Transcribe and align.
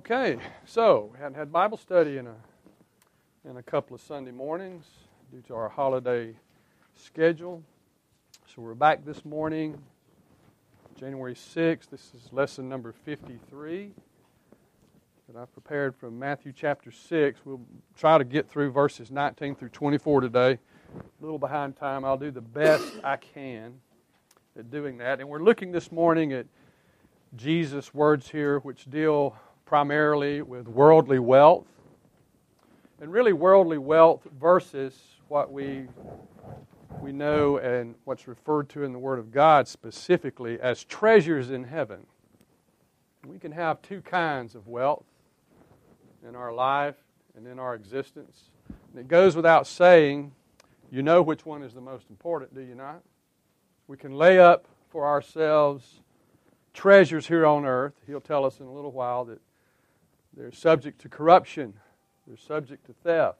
Okay, 0.00 0.38
so 0.64 1.10
we 1.12 1.18
hadn't 1.18 1.34
had 1.34 1.52
Bible 1.52 1.76
study 1.76 2.16
in 2.16 2.26
a 2.26 2.34
in 3.44 3.58
a 3.58 3.62
couple 3.62 3.94
of 3.94 4.00
Sunday 4.00 4.30
mornings 4.30 4.86
due 5.30 5.42
to 5.42 5.54
our 5.54 5.68
holiday 5.68 6.34
schedule. 6.94 7.62
So 8.46 8.62
we're 8.62 8.72
back 8.72 9.04
this 9.04 9.26
morning, 9.26 9.78
January 10.98 11.34
6th. 11.34 11.90
This 11.90 12.12
is 12.14 12.32
lesson 12.32 12.66
number 12.66 12.92
53 12.92 13.92
that 15.28 15.38
I've 15.38 15.52
prepared 15.52 15.94
from 15.94 16.18
Matthew 16.18 16.54
chapter 16.56 16.90
6. 16.90 17.40
We'll 17.44 17.60
try 17.94 18.16
to 18.16 18.24
get 18.24 18.48
through 18.48 18.70
verses 18.70 19.10
19 19.10 19.54
through 19.54 19.68
24 19.68 20.22
today. 20.22 20.52
A 20.52 20.58
little 21.20 21.38
behind 21.38 21.76
time. 21.76 22.06
I'll 22.06 22.16
do 22.16 22.30
the 22.30 22.40
best 22.40 22.90
I 23.04 23.18
can 23.18 23.74
at 24.58 24.70
doing 24.70 24.96
that. 24.96 25.20
And 25.20 25.28
we're 25.28 25.42
looking 25.42 25.72
this 25.72 25.92
morning 25.92 26.32
at 26.32 26.46
Jesus' 27.36 27.92
words 27.92 28.30
here, 28.30 28.60
which 28.60 28.86
deal 28.86 29.36
primarily 29.70 30.42
with 30.42 30.66
worldly 30.66 31.20
wealth. 31.20 31.64
And 33.00 33.12
really, 33.12 33.32
worldly 33.32 33.78
wealth 33.78 34.26
versus 34.40 35.00
what 35.28 35.52
we, 35.52 35.86
we 37.00 37.12
know 37.12 37.58
and 37.58 37.94
what's 38.02 38.26
referred 38.26 38.68
to 38.70 38.82
in 38.82 38.92
the 38.92 38.98
Word 38.98 39.20
of 39.20 39.30
God 39.30 39.68
specifically 39.68 40.58
as 40.60 40.82
treasures 40.82 41.52
in 41.52 41.62
heaven. 41.62 42.04
We 43.24 43.38
can 43.38 43.52
have 43.52 43.80
two 43.80 44.00
kinds 44.00 44.56
of 44.56 44.66
wealth 44.66 45.04
in 46.28 46.34
our 46.34 46.52
life 46.52 46.96
and 47.36 47.46
in 47.46 47.60
our 47.60 47.76
existence. 47.76 48.50
And 48.90 48.98
it 48.98 49.06
goes 49.06 49.36
without 49.36 49.68
saying, 49.68 50.32
you 50.90 51.04
know 51.04 51.22
which 51.22 51.46
one 51.46 51.62
is 51.62 51.74
the 51.74 51.80
most 51.80 52.10
important, 52.10 52.56
do 52.56 52.60
you 52.60 52.74
not? 52.74 53.02
We 53.86 53.96
can 53.96 54.14
lay 54.14 54.40
up 54.40 54.66
for 54.88 55.06
ourselves 55.06 56.00
treasures 56.74 57.28
here 57.28 57.46
on 57.46 57.64
earth. 57.64 57.94
He'll 58.08 58.20
tell 58.20 58.44
us 58.44 58.58
in 58.58 58.66
a 58.66 58.72
little 58.72 58.90
while 58.90 59.24
that 59.26 59.40
they're 60.40 60.52
subject 60.52 61.02
to 61.02 61.08
corruption, 61.10 61.74
they're 62.26 62.36
subject 62.38 62.86
to 62.86 62.94
theft. 63.04 63.38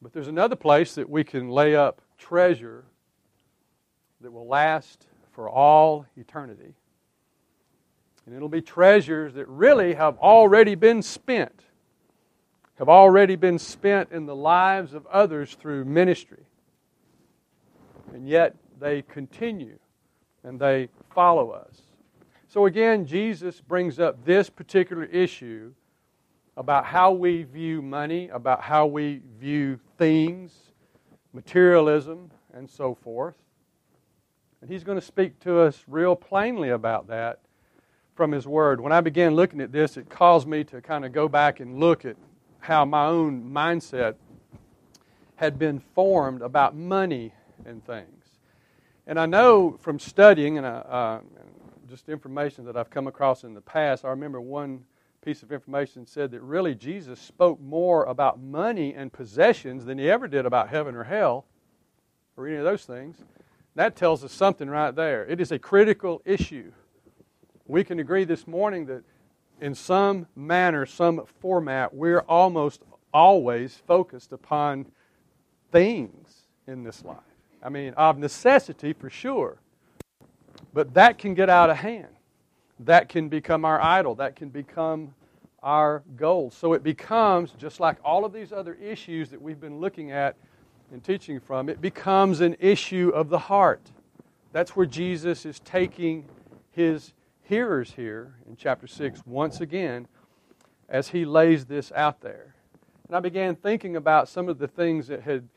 But 0.00 0.14
there's 0.14 0.28
another 0.28 0.56
place 0.56 0.94
that 0.94 1.10
we 1.10 1.24
can 1.24 1.50
lay 1.50 1.76
up 1.76 2.00
treasure 2.16 2.84
that 4.22 4.32
will 4.32 4.46
last 4.46 5.06
for 5.32 5.50
all 5.50 6.06
eternity. 6.16 6.72
And 8.24 8.34
it'll 8.34 8.48
be 8.48 8.62
treasures 8.62 9.34
that 9.34 9.46
really 9.46 9.92
have 9.92 10.16
already 10.18 10.74
been 10.74 11.02
spent, 11.02 11.64
have 12.78 12.88
already 12.88 13.36
been 13.36 13.58
spent 13.58 14.12
in 14.12 14.24
the 14.24 14.34
lives 14.34 14.94
of 14.94 15.06
others 15.08 15.54
through 15.54 15.84
ministry. 15.84 16.44
And 18.14 18.26
yet 18.26 18.54
they 18.80 19.02
continue 19.02 19.78
and 20.42 20.58
they 20.58 20.88
follow 21.14 21.50
us. 21.50 21.82
So 22.56 22.64
again, 22.64 23.04
Jesus 23.04 23.60
brings 23.60 24.00
up 24.00 24.24
this 24.24 24.48
particular 24.48 25.04
issue 25.04 25.74
about 26.56 26.86
how 26.86 27.12
we 27.12 27.42
view 27.42 27.82
money, 27.82 28.30
about 28.30 28.62
how 28.62 28.86
we 28.86 29.20
view 29.38 29.78
things, 29.98 30.54
materialism, 31.34 32.30
and 32.54 32.70
so 32.70 32.94
forth. 32.94 33.34
And 34.62 34.70
he's 34.70 34.84
going 34.84 34.98
to 34.98 35.04
speak 35.04 35.38
to 35.40 35.60
us 35.60 35.84
real 35.86 36.16
plainly 36.16 36.70
about 36.70 37.08
that 37.08 37.40
from 38.14 38.32
his 38.32 38.46
word. 38.46 38.80
When 38.80 38.90
I 38.90 39.02
began 39.02 39.34
looking 39.34 39.60
at 39.60 39.70
this, 39.70 39.98
it 39.98 40.08
caused 40.08 40.48
me 40.48 40.64
to 40.64 40.80
kind 40.80 41.04
of 41.04 41.12
go 41.12 41.28
back 41.28 41.60
and 41.60 41.78
look 41.78 42.06
at 42.06 42.16
how 42.60 42.86
my 42.86 43.04
own 43.04 43.50
mindset 43.50 44.14
had 45.34 45.58
been 45.58 45.78
formed 45.94 46.40
about 46.40 46.74
money 46.74 47.34
and 47.66 47.84
things. 47.84 48.24
And 49.06 49.20
I 49.20 49.26
know 49.26 49.76
from 49.82 49.98
studying, 49.98 50.56
and 50.56 50.66
uh, 50.66 51.20
just 51.88 52.08
information 52.08 52.64
that 52.64 52.76
I've 52.76 52.90
come 52.90 53.06
across 53.06 53.44
in 53.44 53.54
the 53.54 53.60
past. 53.60 54.04
I 54.04 54.08
remember 54.08 54.40
one 54.40 54.84
piece 55.24 55.42
of 55.42 55.50
information 55.52 56.06
said 56.06 56.30
that 56.30 56.40
really 56.40 56.74
Jesus 56.74 57.20
spoke 57.20 57.60
more 57.60 58.04
about 58.04 58.40
money 58.40 58.94
and 58.94 59.12
possessions 59.12 59.84
than 59.84 59.98
he 59.98 60.10
ever 60.10 60.28
did 60.28 60.46
about 60.46 60.68
heaven 60.68 60.94
or 60.94 61.04
hell 61.04 61.46
or 62.36 62.46
any 62.46 62.56
of 62.56 62.64
those 62.64 62.84
things. 62.84 63.16
That 63.74 63.96
tells 63.96 64.24
us 64.24 64.32
something 64.32 64.70
right 64.70 64.94
there. 64.94 65.26
It 65.26 65.40
is 65.40 65.52
a 65.52 65.58
critical 65.58 66.22
issue. 66.24 66.72
We 67.66 67.84
can 67.84 67.98
agree 67.98 68.24
this 68.24 68.46
morning 68.46 68.86
that 68.86 69.02
in 69.60 69.74
some 69.74 70.26
manner, 70.36 70.86
some 70.86 71.24
format, 71.40 71.94
we're 71.94 72.20
almost 72.20 72.82
always 73.12 73.74
focused 73.86 74.32
upon 74.32 74.86
things 75.72 76.46
in 76.66 76.84
this 76.84 77.04
life. 77.04 77.18
I 77.62 77.68
mean, 77.68 77.94
of 77.94 78.18
necessity 78.18 78.92
for 78.92 79.10
sure. 79.10 79.58
But 80.76 80.92
that 80.92 81.16
can 81.16 81.32
get 81.32 81.48
out 81.48 81.70
of 81.70 81.78
hand. 81.78 82.14
That 82.80 83.08
can 83.08 83.30
become 83.30 83.64
our 83.64 83.80
idol. 83.80 84.14
That 84.16 84.36
can 84.36 84.50
become 84.50 85.14
our 85.62 86.02
goal. 86.16 86.50
So 86.50 86.74
it 86.74 86.82
becomes, 86.82 87.52
just 87.52 87.80
like 87.80 87.96
all 88.04 88.26
of 88.26 88.34
these 88.34 88.52
other 88.52 88.74
issues 88.74 89.30
that 89.30 89.40
we've 89.40 89.58
been 89.58 89.80
looking 89.80 90.12
at 90.12 90.36
and 90.92 91.02
teaching 91.02 91.40
from, 91.40 91.70
it 91.70 91.80
becomes 91.80 92.42
an 92.42 92.56
issue 92.60 93.10
of 93.14 93.30
the 93.30 93.38
heart. 93.38 93.90
That's 94.52 94.76
where 94.76 94.84
Jesus 94.84 95.46
is 95.46 95.60
taking 95.60 96.26
his 96.72 97.14
hearers 97.44 97.94
here 97.96 98.34
in 98.46 98.54
chapter 98.54 98.86
6 98.86 99.22
once 99.24 99.62
again 99.62 100.06
as 100.90 101.08
he 101.08 101.24
lays 101.24 101.64
this 101.64 101.90
out 101.92 102.20
there. 102.20 102.54
And 103.08 103.16
I 103.16 103.20
began 103.20 103.56
thinking 103.56 103.96
about 103.96 104.28
some 104.28 104.46
of 104.46 104.58
the 104.58 104.68
things 104.68 105.06
that 105.06 105.22
had 105.22 105.48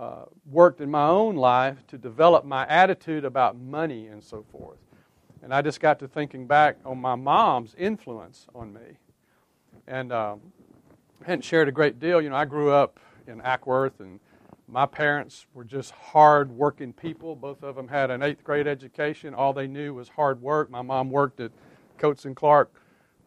uh, 0.00 0.24
worked 0.50 0.80
in 0.80 0.90
my 0.90 1.06
own 1.06 1.36
life 1.36 1.86
to 1.86 1.98
develop 1.98 2.46
my 2.46 2.66
attitude 2.68 3.22
about 3.22 3.58
money 3.58 4.06
and 4.06 4.24
so 4.24 4.42
forth. 4.50 4.78
And 5.42 5.52
I 5.52 5.60
just 5.60 5.78
got 5.78 5.98
to 5.98 6.08
thinking 6.08 6.46
back 6.46 6.78
on 6.86 6.98
my 6.98 7.14
mom's 7.14 7.74
influence 7.76 8.46
on 8.54 8.72
me. 8.72 8.96
And 9.86 10.10
um, 10.10 10.40
hadn't 11.26 11.42
shared 11.42 11.68
a 11.68 11.72
great 11.72 12.00
deal. 12.00 12.22
You 12.22 12.30
know, 12.30 12.36
I 12.36 12.46
grew 12.46 12.70
up 12.70 12.98
in 13.26 13.42
Acworth, 13.42 14.00
and 14.00 14.20
my 14.68 14.86
parents 14.86 15.46
were 15.52 15.64
just 15.64 15.90
hard 15.90 16.50
working 16.50 16.94
people. 16.94 17.36
Both 17.36 17.62
of 17.62 17.76
them 17.76 17.88
had 17.88 18.10
an 18.10 18.22
eighth 18.22 18.42
grade 18.42 18.66
education. 18.66 19.34
All 19.34 19.52
they 19.52 19.66
knew 19.66 19.92
was 19.92 20.08
hard 20.08 20.40
work. 20.40 20.70
My 20.70 20.82
mom 20.82 21.10
worked 21.10 21.40
at 21.40 21.52
Coats 21.98 22.24
and 22.24 22.34
Clark 22.34 22.72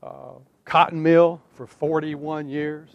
uh, 0.02 0.34
cotton 0.66 1.04
mill 1.04 1.40
for 1.54 1.68
41 1.68 2.50
years 2.50 2.90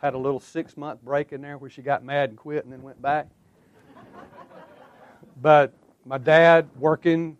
had 0.00 0.14
a 0.14 0.18
little 0.18 0.40
six 0.40 0.76
month 0.76 1.02
break 1.02 1.32
in 1.32 1.40
there 1.40 1.58
where 1.58 1.70
she 1.70 1.82
got 1.82 2.04
mad 2.04 2.30
and 2.30 2.38
quit 2.38 2.64
and 2.64 2.72
then 2.72 2.82
went 2.82 3.00
back. 3.02 3.28
but 5.42 5.72
my 6.04 6.18
dad 6.18 6.68
working, 6.78 7.36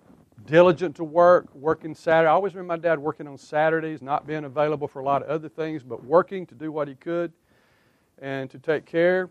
diligent 0.46 0.96
to 0.96 1.04
work, 1.04 1.54
working 1.54 1.94
Saturday. 1.94 2.28
I 2.28 2.32
always 2.32 2.54
remember 2.54 2.76
my 2.76 2.88
dad 2.88 2.98
working 2.98 3.26
on 3.26 3.38
Saturdays, 3.38 4.02
not 4.02 4.26
being 4.26 4.44
available 4.44 4.88
for 4.88 5.00
a 5.00 5.04
lot 5.04 5.22
of 5.22 5.28
other 5.28 5.48
things, 5.48 5.82
but 5.82 6.04
working 6.04 6.46
to 6.46 6.54
do 6.54 6.72
what 6.72 6.88
he 6.88 6.94
could 6.94 7.32
and 8.20 8.50
to 8.50 8.58
take 8.58 8.84
care. 8.84 9.30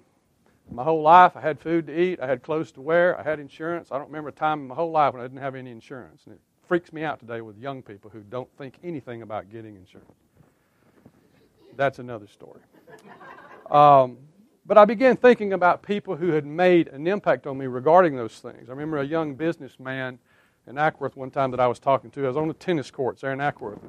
My 0.70 0.84
whole 0.84 1.02
life, 1.02 1.38
I 1.38 1.42
had 1.42 1.60
food 1.60 1.88
to 1.88 1.98
eat, 1.98 2.20
I 2.20 2.28
had 2.28 2.44
clothes 2.44 2.72
to 2.74 2.82
wear, 2.82 3.18
I 3.18 3.24
had 3.24 3.40
insurance. 3.40 3.92
I 3.92 3.98
don't 3.98 4.08
remember 4.08 4.30
a 4.30 4.34
time 4.34 4.62
in 4.62 4.68
my 4.68 4.76
whole 4.76 4.92
life 4.92 5.14
when 5.14 5.22
I 5.22 5.26
didn't 5.26 5.42
have 5.42 5.56
any 5.56 5.72
insurance. 5.72 6.24
And 6.26 6.36
it 6.36 6.42
freaks 6.68 6.92
me 6.92 7.04
out 7.04 7.20
today 7.20 7.42
with 7.42 7.58
young 7.58 7.82
people 7.82 8.10
who 8.10 8.20
don't 8.22 8.50
think 8.58 8.76
anything 8.84 9.22
about 9.22 9.50
getting 9.50 9.76
insurance. 9.76 10.12
That's 11.78 12.00
another 12.00 12.28
story. 12.28 12.60
Um, 13.70 14.18
but 14.66 14.78
I 14.78 14.86
began 14.86 15.16
thinking 15.16 15.54
about 15.54 15.82
people 15.82 16.16
who 16.16 16.30
had 16.30 16.46
made 16.46 16.90
an 16.90 17.08
impact 17.08 17.48
on 17.48 17.58
me 17.58 17.68
regarding 17.68 18.16
those 18.16 18.40
things. 18.40 18.70
I 18.70 18.72
remember 18.72 18.98
a 18.98 19.06
young 19.06 19.36
businessman 19.36 20.20
in 20.68 20.76
Acworth 20.76 21.16
one 21.16 21.32
time 21.32 21.52
that 21.52 21.60
I 21.60 21.68
was 21.68 21.80
talking 21.80 22.12
to. 22.12 22.26
I 22.26 22.28
was 22.28 22.38
on 22.38 22.50
the 22.50 22.54
tennis 22.54 22.92
courts 22.92 23.22
there 23.22 23.32
in 23.32 23.40
Acworth. 23.40 23.80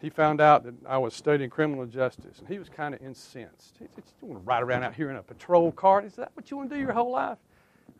He 0.00 0.10
found 0.10 0.40
out 0.40 0.64
that 0.64 0.74
I 0.86 0.98
was 0.98 1.14
studying 1.14 1.50
criminal 1.50 1.86
justice, 1.86 2.38
and 2.38 2.46
he 2.46 2.58
was 2.58 2.68
kind 2.68 2.94
of 2.94 3.02
incensed. 3.02 3.76
He 3.78 3.86
said, 3.94 4.04
You 4.20 4.28
want 4.28 4.42
to 4.42 4.46
ride 4.46 4.62
around 4.62 4.84
out 4.84 4.94
here 4.94 5.10
in 5.10 5.16
a 5.16 5.22
patrol 5.22 5.72
car? 5.72 6.02
Is 6.02 6.14
that 6.16 6.30
what 6.34 6.50
you 6.50 6.56
want 6.56 6.70
to 6.70 6.76
do 6.76 6.80
your 6.80 6.92
whole 6.92 7.10
life? 7.10 7.38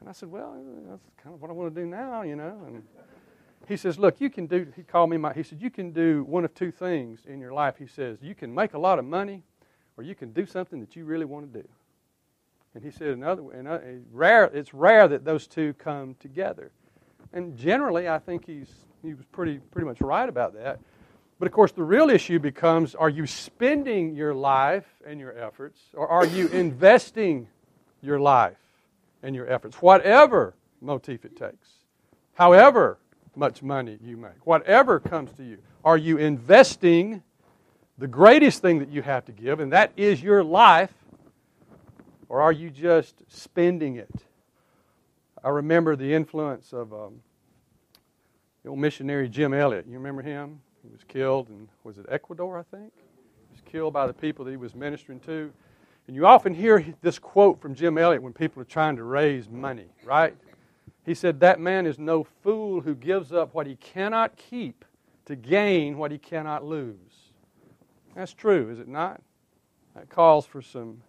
And 0.00 0.08
I 0.08 0.12
said, 0.12 0.30
Well, 0.30 0.54
that's 0.88 1.02
kind 1.22 1.34
of 1.34 1.40
what 1.40 1.50
I 1.50 1.54
want 1.54 1.74
to 1.74 1.80
do 1.80 1.86
now, 1.86 2.22
you 2.22 2.36
know. 2.36 2.60
And 2.66 2.82
he 3.66 3.76
says, 3.76 3.98
Look, 3.98 4.20
you 4.20 4.30
can 4.30 4.46
do, 4.46 4.66
he 4.76 4.82
called 4.82 5.10
me, 5.10 5.16
my, 5.16 5.32
he 5.32 5.42
said, 5.42 5.60
You 5.62 5.70
can 5.70 5.92
do 5.92 6.24
one 6.24 6.44
of 6.44 6.54
two 6.54 6.70
things 6.70 7.20
in 7.26 7.40
your 7.40 7.52
life. 7.52 7.76
He 7.78 7.86
says, 7.86 8.18
You 8.20 8.34
can 8.34 8.54
make 8.54 8.74
a 8.74 8.78
lot 8.78 8.98
of 8.98 9.04
money 9.04 9.42
or 9.96 10.04
you 10.04 10.14
can 10.14 10.32
do 10.32 10.46
something 10.46 10.80
that 10.80 10.96
you 10.96 11.04
really 11.04 11.24
want 11.24 11.52
to 11.52 11.60
do. 11.62 11.68
And 12.74 12.82
he 12.82 12.90
said 12.90 13.08
another 13.08 13.42
uh, 13.42 13.78
rare, 14.12 14.44
it's 14.46 14.74
rare 14.74 15.06
that 15.08 15.24
those 15.24 15.46
two 15.46 15.74
come 15.74 16.16
together. 16.18 16.72
And 17.32 17.56
generally, 17.56 18.08
I 18.08 18.18
think 18.18 18.46
he's, 18.46 18.70
he 19.02 19.14
was 19.14 19.24
pretty, 19.26 19.58
pretty 19.70 19.86
much 19.86 20.00
right 20.00 20.28
about 20.28 20.54
that. 20.54 20.80
But 21.38 21.46
of 21.46 21.52
course, 21.52 21.72
the 21.72 21.82
real 21.82 22.10
issue 22.10 22.38
becomes 22.38 22.94
are 22.94 23.08
you 23.08 23.26
spending 23.26 24.14
your 24.14 24.34
life 24.34 24.86
and 25.06 25.20
your 25.20 25.36
efforts, 25.38 25.80
or 25.94 26.08
are 26.08 26.26
you 26.26 26.48
investing 26.48 27.48
your 28.02 28.18
life 28.20 28.56
and 29.22 29.34
your 29.34 29.50
efforts, 29.50 29.76
whatever 29.80 30.54
motif 30.80 31.24
it 31.24 31.36
takes, 31.36 31.68
however 32.34 32.98
much 33.36 33.62
money 33.62 33.98
you 34.02 34.16
make, 34.16 34.46
whatever 34.46 35.00
comes 35.00 35.32
to 35.32 35.44
you? 35.44 35.58
Are 35.84 35.98
you 35.98 36.18
investing 36.18 37.22
the 37.98 38.08
greatest 38.08 38.60
thing 38.60 38.80
that 38.80 38.90
you 38.90 39.02
have 39.02 39.24
to 39.26 39.32
give, 39.32 39.60
and 39.60 39.72
that 39.72 39.92
is 39.96 40.22
your 40.22 40.42
life, 40.42 40.92
or 42.28 42.40
are 42.40 42.52
you 42.52 42.70
just 42.70 43.22
spending 43.28 43.96
it? 43.96 44.10
I 45.42 45.50
remember 45.50 45.94
the 45.94 46.12
influence 46.12 46.72
of 46.72 46.92
um, 46.92 47.20
the 48.62 48.70
old 48.70 48.78
missionary 48.78 49.28
Jim 49.28 49.52
Elliot. 49.52 49.86
You 49.86 49.94
remember 49.94 50.22
him? 50.22 50.60
He 50.82 50.90
was 50.90 51.04
killed 51.06 51.48
in, 51.48 51.68
was 51.84 51.98
it 51.98 52.06
Ecuador, 52.08 52.58
I 52.58 52.76
think? 52.76 52.92
He 52.96 53.52
was 53.52 53.60
killed 53.64 53.92
by 53.92 54.06
the 54.06 54.12
people 54.12 54.44
that 54.46 54.50
he 54.50 54.56
was 54.56 54.74
ministering 54.74 55.20
to. 55.20 55.52
And 56.06 56.16
you 56.16 56.26
often 56.26 56.54
hear 56.54 56.84
this 57.00 57.18
quote 57.18 57.60
from 57.60 57.74
Jim 57.74 57.96
Elliot 57.96 58.22
when 58.22 58.32
people 58.32 58.60
are 58.60 58.66
trying 58.66 58.96
to 58.96 59.04
raise 59.04 59.48
money, 59.48 59.86
right? 60.04 60.34
He 61.06 61.14
said, 61.14 61.40
That 61.40 61.60
man 61.60 61.86
is 61.86 61.98
no 61.98 62.24
fool 62.42 62.80
who 62.80 62.94
gives 62.94 63.32
up 63.32 63.54
what 63.54 63.66
he 63.66 63.76
cannot 63.76 64.36
keep 64.36 64.84
to 65.26 65.36
gain 65.36 65.96
what 65.96 66.10
he 66.10 66.18
cannot 66.18 66.64
lose. 66.64 66.96
That's 68.14 68.32
true, 68.32 68.70
is 68.70 68.78
it 68.78 68.88
not? 68.88 69.20
That 69.94 70.08
calls 70.08 70.46
for 70.46 70.62
some 70.62 71.02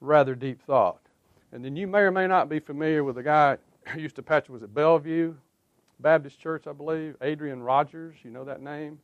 rather 0.00 0.34
deep 0.34 0.62
thought. 0.62 1.00
And 1.52 1.64
then 1.64 1.76
you 1.76 1.86
may 1.86 2.00
or 2.00 2.10
may 2.10 2.26
not 2.26 2.48
be 2.48 2.60
familiar 2.60 3.04
with 3.04 3.18
a 3.18 3.22
guy 3.22 3.58
who 3.88 4.00
used 4.00 4.16
to 4.16 4.22
pastor, 4.22 4.52
was 4.52 4.62
at 4.62 4.74
Bellevue 4.74 5.34
Baptist 6.00 6.40
Church, 6.40 6.66
I 6.66 6.72
believe, 6.72 7.16
Adrian 7.22 7.62
Rogers, 7.62 8.16
you 8.22 8.30
know 8.30 8.44
that 8.44 8.62
name? 8.62 8.98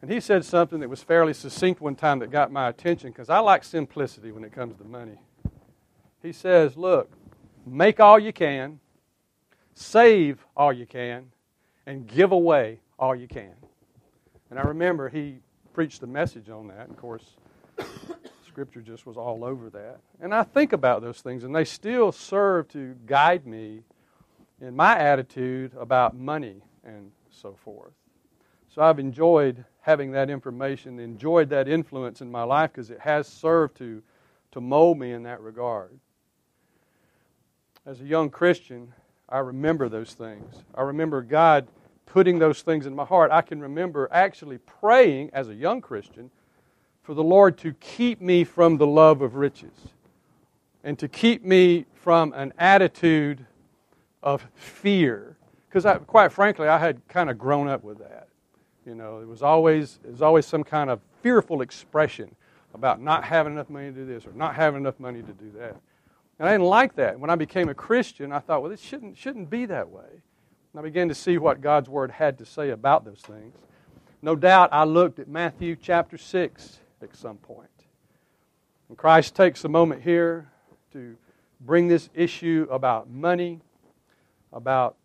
And 0.00 0.12
he 0.12 0.20
said 0.20 0.44
something 0.44 0.80
that 0.80 0.90
was 0.90 1.02
fairly 1.02 1.32
succinct 1.32 1.80
one 1.80 1.96
time 1.96 2.18
that 2.18 2.30
got 2.30 2.52
my 2.52 2.68
attention 2.68 3.10
because 3.10 3.30
I 3.30 3.38
like 3.38 3.64
simplicity 3.64 4.30
when 4.30 4.44
it 4.44 4.52
comes 4.52 4.76
to 4.76 4.84
money. 4.84 5.18
He 6.22 6.32
says, 6.32 6.76
Look, 6.76 7.10
make 7.66 8.00
all 8.00 8.18
you 8.18 8.32
can, 8.32 8.80
save 9.74 10.44
all 10.56 10.72
you 10.72 10.86
can, 10.86 11.30
and 11.86 12.06
give 12.06 12.32
away 12.32 12.80
all 12.98 13.14
you 13.14 13.26
can. 13.26 13.54
And 14.50 14.58
I 14.58 14.62
remember 14.62 15.08
he 15.08 15.38
preached 15.74 16.02
a 16.04 16.06
message 16.06 16.48
on 16.48 16.68
that. 16.68 16.88
Of 16.88 16.96
course, 16.96 17.24
Scripture 18.48 18.80
just 18.80 19.04
was 19.04 19.16
all 19.16 19.44
over 19.44 19.68
that. 19.70 19.98
And 20.20 20.32
I 20.32 20.44
think 20.44 20.72
about 20.72 21.02
those 21.02 21.20
things, 21.20 21.42
and 21.42 21.54
they 21.54 21.64
still 21.64 22.12
serve 22.12 22.68
to 22.68 22.94
guide 23.04 23.44
me 23.44 23.82
in 24.60 24.76
my 24.76 24.96
attitude 24.96 25.72
about 25.76 26.16
money 26.16 26.62
and 26.84 27.10
so 27.28 27.56
forth. 27.64 27.92
So 28.72 28.82
I've 28.82 29.00
enjoyed 29.00 29.64
having 29.80 30.12
that 30.12 30.30
information, 30.30 31.00
enjoyed 31.00 31.48
that 31.50 31.68
influence 31.68 32.20
in 32.20 32.30
my 32.30 32.44
life 32.44 32.72
because 32.72 32.90
it 32.90 33.00
has 33.00 33.26
served 33.26 33.76
to, 33.78 34.00
to 34.52 34.60
mold 34.60 34.98
me 34.98 35.12
in 35.12 35.24
that 35.24 35.40
regard. 35.40 35.98
As 37.84 38.00
a 38.00 38.04
young 38.04 38.30
Christian, 38.30 38.92
I 39.28 39.38
remember 39.38 39.88
those 39.88 40.14
things. 40.14 40.54
I 40.74 40.82
remember 40.82 41.20
God 41.22 41.66
putting 42.06 42.38
those 42.38 42.62
things 42.62 42.86
in 42.86 42.94
my 42.94 43.04
heart. 43.04 43.30
I 43.30 43.42
can 43.42 43.60
remember 43.60 44.08
actually 44.12 44.58
praying 44.58 45.30
as 45.32 45.48
a 45.48 45.54
young 45.54 45.80
Christian 45.80 46.30
for 47.02 47.14
the 47.14 47.22
Lord 47.22 47.58
to 47.58 47.72
keep 47.74 48.20
me 48.20 48.44
from 48.44 48.78
the 48.78 48.86
love 48.86 49.20
of 49.20 49.34
riches 49.34 49.72
and 50.82 50.98
to 50.98 51.08
keep 51.08 51.44
me 51.44 51.86
from 51.94 52.32
an 52.34 52.52
attitude 52.58 53.44
of 54.22 54.46
fear. 54.54 55.36
Because 55.68 55.86
quite 56.06 56.32
frankly, 56.32 56.68
I 56.68 56.78
had 56.78 57.06
kind 57.08 57.30
of 57.30 57.38
grown 57.38 57.68
up 57.68 57.82
with 57.82 57.98
that. 57.98 58.28
You 58.86 58.94
know, 58.94 59.18
it 59.20 59.26
was 59.26 59.42
always 59.42 59.98
it 60.04 60.10
was 60.10 60.22
always 60.22 60.46
some 60.46 60.62
kind 60.62 60.90
of 60.90 61.00
fearful 61.22 61.62
expression 61.62 62.34
about 62.74 63.00
not 63.00 63.24
having 63.24 63.54
enough 63.54 63.70
money 63.70 63.86
to 63.86 63.92
do 63.92 64.04
this 64.04 64.26
or 64.26 64.32
not 64.34 64.54
having 64.54 64.80
enough 64.80 65.00
money 65.00 65.22
to 65.22 65.32
do 65.32 65.50
that. 65.58 65.76
And 66.38 66.48
I 66.48 66.52
didn't 66.52 66.66
like 66.66 66.96
that. 66.96 67.18
When 67.18 67.30
I 67.30 67.36
became 67.36 67.68
a 67.68 67.74
Christian, 67.74 68.32
I 68.32 68.40
thought, 68.40 68.62
well, 68.62 68.72
it 68.72 68.80
shouldn't 68.80 69.16
shouldn't 69.16 69.50
be 69.50 69.66
that 69.66 69.88
way. 69.88 70.22
And 70.74 70.80
I 70.80 70.82
began 70.82 71.08
to 71.08 71.14
see 71.14 71.38
what 71.38 71.60
God's 71.60 71.88
word 71.88 72.10
had 72.10 72.38
to 72.38 72.44
say 72.44 72.70
about 72.70 73.04
those 73.04 73.20
things. 73.20 73.54
No 74.22 74.34
doubt 74.34 74.70
I 74.72 74.82
looked 74.82 75.20
at 75.20 75.28
Matthew 75.28 75.76
chapter 75.80 76.18
6 76.18 76.80
at 77.00 77.14
some 77.14 77.36
point. 77.36 77.68
And 78.88 78.98
Christ 78.98 79.36
takes 79.36 79.62
a 79.62 79.68
moment 79.68 80.02
here 80.02 80.48
to 80.92 81.16
bring 81.60 81.86
this 81.86 82.10
issue 82.12 82.66
about 82.72 83.08
money, 83.08 83.60
about 84.52 84.96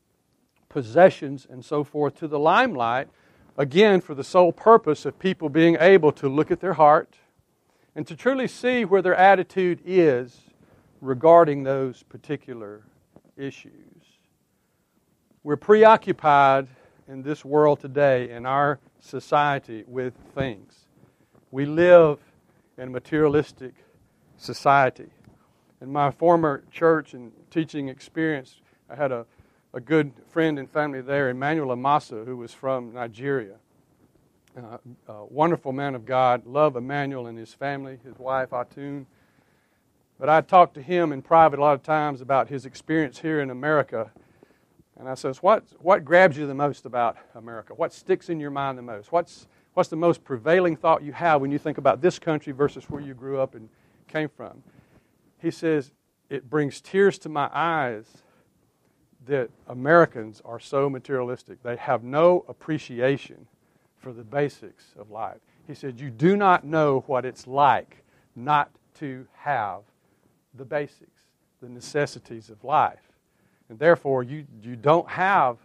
possessions, 0.70 1.46
and 1.48 1.64
so 1.64 1.84
forth 1.84 2.16
to 2.16 2.28
the 2.28 2.40
limelight, 2.40 3.08
again, 3.56 4.02
for 4.02 4.16
the 4.16 4.24
sole 4.24 4.52
purpose 4.52 5.06
of 5.06 5.20
people 5.20 5.50
being 5.50 5.78
able 5.80 6.12
to 6.14 6.28
look 6.28 6.50
at 6.50 6.62
their 6.62 6.74
heart 6.74 7.16
and 7.96 8.08
to 8.08 8.16
truly 8.16 8.48
see 8.48 8.86
where 8.86 9.04
their 9.04 9.16
attitude 9.16 9.82
is 9.86 10.42
regarding 11.00 11.62
those 11.62 12.02
particular 12.02 12.82
issues. 13.38 13.99
We're 15.42 15.56
preoccupied 15.56 16.68
in 17.08 17.24
this 17.24 17.46
world 17.46 17.80
today, 17.80 18.30
in 18.30 18.46
our 18.46 18.78
society, 19.00 19.86
with 19.88 20.14
things. 20.36 20.86
We 21.50 21.66
live 21.66 22.20
in 22.78 22.90
a 22.90 22.92
materialistic 22.92 23.74
society. 24.36 25.08
In 25.80 25.94
my 25.94 26.12
former 26.12 26.66
church 26.72 27.14
and 27.14 27.32
teaching 27.52 27.88
experience, 27.88 28.58
I 28.90 28.96
had 28.96 29.14
a, 29.14 29.26
a 29.74 29.80
good 29.80 30.12
friend 30.30 30.60
and 30.60 30.70
family 30.70 31.00
there, 31.00 31.30
Emmanuel 31.30 31.72
Amasa, 31.72 32.26
who 32.26 32.36
was 32.36 32.54
from 32.54 32.94
Nigeria. 32.94 33.56
Uh, 34.58 34.78
a 35.08 35.24
wonderful 35.24 35.72
man 35.72 35.96
of 35.96 36.06
God. 36.06 36.46
Love 36.46 36.76
Emmanuel 36.76 37.28
and 37.28 37.38
his 37.38 37.54
family, 37.54 37.98
his 38.04 38.20
wife, 38.20 38.50
Atun. 38.50 39.06
But 40.20 40.28
I 40.28 40.42
talked 40.42 40.74
to 40.74 40.82
him 40.82 41.14
in 41.14 41.22
private 41.22 41.60
a 41.60 41.62
lot 41.62 41.76
of 41.76 41.84
times 41.84 42.20
about 42.20 42.50
his 42.50 42.66
experience 42.66 43.20
here 43.20 43.40
in 43.40 43.50
America. 43.50 44.12
And 45.00 45.08
I 45.08 45.16
says, 45.16 45.42
what, 45.42 45.64
what 45.80 46.04
grabs 46.04 46.38
you 46.38 46.46
the 46.46 46.54
most 46.54 46.86
about 46.86 47.18
America? 47.34 47.74
What 47.74 47.94
sticks 47.94 48.30
in 48.30 48.40
your 48.40 48.52
mind 48.52 48.78
the 48.78 48.82
most? 48.82 49.12
What's, 49.12 49.48
What's 49.80 49.90
the 49.90 49.96
most 49.96 50.26
prevailing 50.26 50.76
thought 50.76 51.04
you 51.04 51.14
have 51.14 51.40
when 51.40 51.52
you 51.52 51.58
think 51.58 51.78
about 51.78 52.02
this 52.02 52.20
country 52.20 52.52
versus 52.52 52.90
where 52.90 53.02
you 53.02 53.14
grew 53.14 53.40
up 53.40 53.56
and 53.56 53.70
came 54.10 54.28
from? 54.28 54.62
He 55.42 55.52
says, 55.52 55.92
It 56.30 56.50
brings 56.50 56.82
tears 56.82 57.18
to 57.20 57.30
my 57.30 57.50
eyes 57.54 58.06
that 59.26 59.50
Americans 59.68 60.42
are 60.44 60.60
so 60.60 60.90
materialistic. 60.90 61.62
They 61.64 61.78
have 61.78 62.04
no 62.04 62.44
appreciation 62.48 63.48
for 63.98 64.12
the 64.12 64.24
basics 64.24 64.94
of 64.98 65.12
life. 65.12 65.38
He 65.68 65.76
said, 65.76 66.00
You 66.00 66.10
do 66.10 66.36
not 66.36 66.66
know 66.66 67.04
what 67.08 67.24
it's 67.26 67.48
like 67.48 68.04
not 68.36 68.72
to 68.96 69.28
have 69.38 69.82
the 70.56 70.66
basics, 70.66 71.22
the 71.62 71.70
necessities 71.70 72.50
of 72.50 72.64
life. 72.64 73.09
And 73.70 73.78
therefore, 73.78 74.24
you, 74.24 74.46
you 74.62 74.76
don't 74.76 75.08
have 75.10 75.58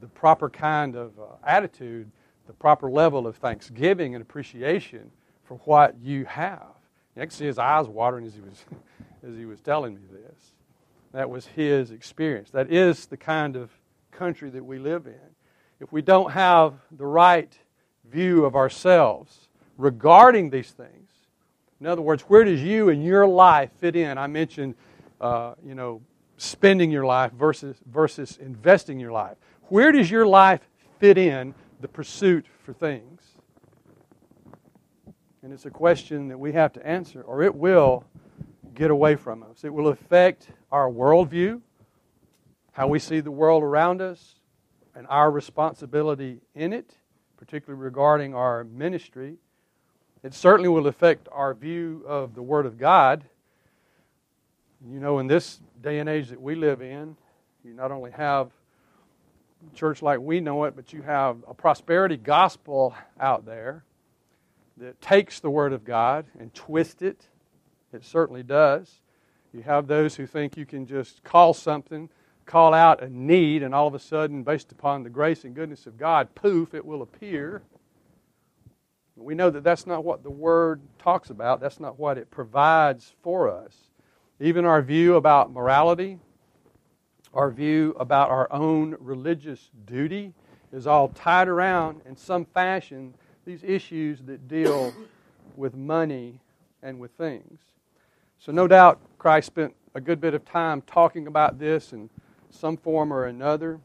the 0.00 0.06
proper 0.06 0.48
kind 0.48 0.96
of 0.96 1.18
uh, 1.18 1.24
attitude 1.44 2.10
the 2.46 2.52
proper 2.52 2.90
level 2.90 3.26
of 3.26 3.36
thanksgiving 3.36 4.14
and 4.14 4.22
appreciation 4.22 5.10
for 5.44 5.58
what 5.64 5.96
you 6.02 6.24
have. 6.24 6.66
You 7.16 7.22
can 7.22 7.30
see 7.30 7.46
his 7.46 7.58
eyes 7.58 7.86
watering 7.86 8.26
as 8.26 8.34
he 8.34 8.40
was, 8.40 8.64
as 9.26 9.36
he 9.36 9.44
was 9.44 9.60
telling 9.60 9.94
me 9.94 10.00
this. 10.10 10.52
That 11.12 11.28
was 11.28 11.46
his 11.46 11.90
experience. 11.90 12.50
That 12.50 12.72
is 12.72 13.06
the 13.06 13.16
kind 13.16 13.56
of 13.56 13.70
country 14.10 14.50
that 14.50 14.64
we 14.64 14.78
live 14.78 15.06
in. 15.06 15.20
If 15.80 15.92
we 15.92 16.02
don't 16.02 16.30
have 16.30 16.74
the 16.90 17.06
right 17.06 17.56
view 18.10 18.44
of 18.44 18.56
ourselves 18.56 19.48
regarding 19.76 20.50
these 20.50 20.70
things, 20.70 21.10
in 21.80 21.86
other 21.86 22.02
words, 22.02 22.22
where 22.22 22.44
does 22.44 22.62
you 22.62 22.88
and 22.88 23.04
your 23.04 23.26
life 23.26 23.70
fit 23.78 23.96
in? 23.96 24.16
I 24.16 24.26
mentioned, 24.26 24.74
uh, 25.20 25.54
you 25.64 25.74
know, 25.74 26.00
spending 26.42 26.90
your 26.90 27.04
life 27.04 27.32
versus 27.32 27.76
versus 27.86 28.38
investing 28.38 28.98
your 28.98 29.12
life. 29.12 29.36
Where 29.68 29.92
does 29.92 30.10
your 30.10 30.26
life 30.26 30.60
fit 31.02 31.18
in 31.18 31.52
the 31.82 31.88
pursuit 31.88 32.46
for 32.62 32.72
things. 32.72 33.20
And 35.42 35.52
it's 35.52 35.66
a 35.66 35.70
question 35.70 36.28
that 36.28 36.38
we 36.38 36.52
have 36.52 36.72
to 36.74 36.86
answer, 36.86 37.22
or 37.22 37.42
it 37.42 37.52
will 37.54 38.04
get 38.72 38.92
away 38.92 39.16
from 39.16 39.42
us. 39.42 39.64
It 39.64 39.74
will 39.74 39.88
affect 39.88 40.46
our 40.70 40.88
worldview, 40.88 41.60
how 42.70 42.86
we 42.86 43.00
see 43.00 43.18
the 43.18 43.32
world 43.32 43.64
around 43.64 44.00
us, 44.00 44.36
and 44.94 45.06
our 45.08 45.30
responsibility 45.30 46.40
in 46.54 46.72
it, 46.72 46.94
particularly 47.36 47.82
regarding 47.82 48.32
our 48.32 48.62
ministry. 48.62 49.38
It 50.22 50.34
certainly 50.34 50.68
will 50.68 50.86
affect 50.86 51.28
our 51.32 51.52
view 51.52 52.04
of 52.06 52.36
the 52.36 52.42
Word 52.42 52.64
of 52.64 52.78
God. 52.78 53.24
You 54.88 55.00
know, 55.00 55.18
in 55.18 55.26
this 55.26 55.58
day 55.82 55.98
and 55.98 56.08
age 56.08 56.28
that 56.28 56.40
we 56.40 56.54
live 56.54 56.80
in, 56.80 57.16
you 57.64 57.74
not 57.74 57.90
only 57.90 58.10
have 58.12 58.50
church 59.74 60.02
like 60.02 60.20
we 60.20 60.40
know 60.40 60.64
it, 60.64 60.74
but 60.74 60.92
you 60.92 61.02
have 61.02 61.36
a 61.48 61.54
prosperity 61.54 62.16
gospel 62.16 62.94
out 63.20 63.44
there 63.44 63.84
that 64.76 65.00
takes 65.00 65.40
the 65.40 65.50
Word 65.50 65.72
of 65.72 65.84
God 65.84 66.26
and 66.38 66.52
twists 66.54 67.02
it. 67.02 67.28
It 67.92 68.04
certainly 68.04 68.42
does. 68.42 69.00
You 69.52 69.62
have 69.62 69.86
those 69.86 70.16
who 70.16 70.26
think 70.26 70.56
you 70.56 70.64
can 70.64 70.86
just 70.86 71.22
call 71.22 71.52
something, 71.52 72.08
call 72.46 72.72
out 72.72 73.02
a 73.02 73.08
need, 73.08 73.62
and 73.62 73.74
all 73.74 73.86
of 73.86 73.94
a 73.94 73.98
sudden, 73.98 74.42
based 74.42 74.72
upon 74.72 75.02
the 75.02 75.10
grace 75.10 75.44
and 75.44 75.54
goodness 75.54 75.86
of 75.86 75.98
God, 75.98 76.34
poof, 76.34 76.74
it 76.74 76.84
will 76.84 77.02
appear. 77.02 77.62
We 79.14 79.34
know 79.34 79.50
that 79.50 79.62
that's 79.62 79.86
not 79.86 80.04
what 80.04 80.22
the 80.22 80.30
Word 80.30 80.80
talks 80.98 81.30
about, 81.30 81.60
that's 81.60 81.78
not 81.78 81.98
what 81.98 82.18
it 82.18 82.30
provides 82.30 83.14
for 83.22 83.50
us. 83.50 83.76
Even 84.42 84.64
our 84.64 84.82
view 84.82 85.14
about 85.14 85.52
morality, 85.52 86.18
our 87.32 87.48
view 87.48 87.94
about 88.00 88.28
our 88.28 88.52
own 88.52 88.96
religious 88.98 89.70
duty 89.86 90.34
is 90.72 90.84
all 90.84 91.10
tied 91.10 91.46
around 91.46 92.00
in 92.06 92.16
some 92.16 92.44
fashion 92.44 93.14
these 93.44 93.62
issues 93.62 94.20
that 94.22 94.48
deal 94.48 94.92
with 95.56 95.76
money 95.76 96.40
and 96.82 96.98
with 96.98 97.12
things. 97.12 97.60
So, 98.40 98.50
no 98.50 98.66
doubt, 98.66 99.00
Christ 99.16 99.46
spent 99.46 99.76
a 99.94 100.00
good 100.00 100.20
bit 100.20 100.34
of 100.34 100.44
time 100.44 100.82
talking 100.82 101.28
about 101.28 101.60
this 101.60 101.92
in 101.92 102.10
some 102.50 102.76
form 102.76 103.12
or 103.12 103.26
another, 103.26 103.78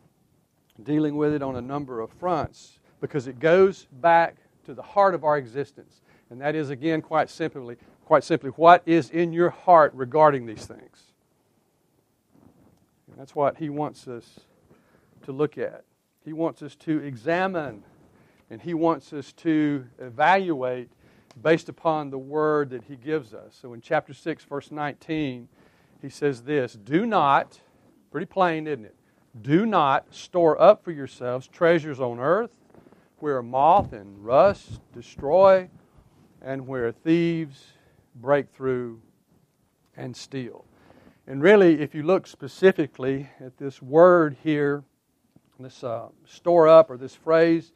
dealing 0.81 1.17
with 1.17 1.33
it 1.33 1.43
on 1.43 1.57
a 1.57 1.61
number 1.61 2.01
of 2.01 2.09
fronts. 2.09 2.79
because 2.99 3.27
it 3.27 3.39
goes 3.39 3.85
back 4.01 4.37
to 4.65 4.73
the 4.73 4.81
heart 4.81 5.13
of 5.13 5.23
our 5.23 5.37
existence. 5.37 6.01
And 6.31 6.41
that 6.41 6.55
is, 6.55 6.71
again, 6.71 6.99
quite 6.99 7.29
simply, 7.29 7.77
quite 8.07 8.23
simply, 8.23 8.51
what 8.51 8.81
is 8.85 9.09
in 9.09 9.33
your 9.33 9.49
heart 9.49 9.91
regarding 9.93 10.45
these 10.45 10.65
things. 10.65 11.11
And 13.11 13.19
that's 13.19 13.35
what 13.35 13.57
he 13.57 13.69
wants 13.69 14.07
us 14.07 14.39
to 15.23 15.33
look 15.33 15.57
at. 15.57 15.83
He 16.23 16.31
wants 16.31 16.61
us 16.61 16.73
to 16.77 16.99
examine, 16.99 17.83
and 18.49 18.61
he 18.61 18.73
wants 18.73 19.11
us 19.11 19.33
to 19.33 19.85
evaluate 19.99 20.89
based 21.43 21.67
upon 21.67 22.09
the 22.09 22.17
word 22.17 22.69
that 22.69 22.85
he 22.85 22.95
gives 22.95 23.33
us. 23.33 23.57
So 23.61 23.73
in 23.73 23.81
chapter 23.81 24.13
6, 24.13 24.45
verse 24.45 24.71
19, 24.71 25.49
he 26.01 26.07
says 26.07 26.43
this 26.43 26.75
Do 26.75 27.05
not, 27.05 27.59
pretty 28.09 28.27
plain, 28.27 28.67
isn't 28.67 28.85
it? 28.85 28.95
Do 29.41 29.65
not 29.65 30.15
store 30.15 30.59
up 30.61 30.81
for 30.81 30.93
yourselves 30.93 31.45
treasures 31.45 31.99
on 31.99 32.19
earth 32.19 32.51
where 33.19 33.41
moth 33.41 33.91
and 33.91 34.23
rust 34.23 34.79
destroy 34.93 35.69
and 36.41 36.65
where 36.67 36.93
thieves 36.93 37.73
break 38.21 38.49
through 38.49 39.01
and 39.95 40.15
steal. 40.15 40.65
And 41.25 41.41
really, 41.41 41.81
if 41.81 41.93
you 41.93 42.03
look 42.03 42.27
specifically 42.27 43.29
at 43.39 43.57
this 43.57 43.81
word 43.81 44.37
here, 44.43 44.83
this 45.59 45.83
uh, 45.83 46.07
store 46.25 46.67
up 46.67 46.89
or 46.89 46.97
this 46.97 47.15
phrase 47.15 47.73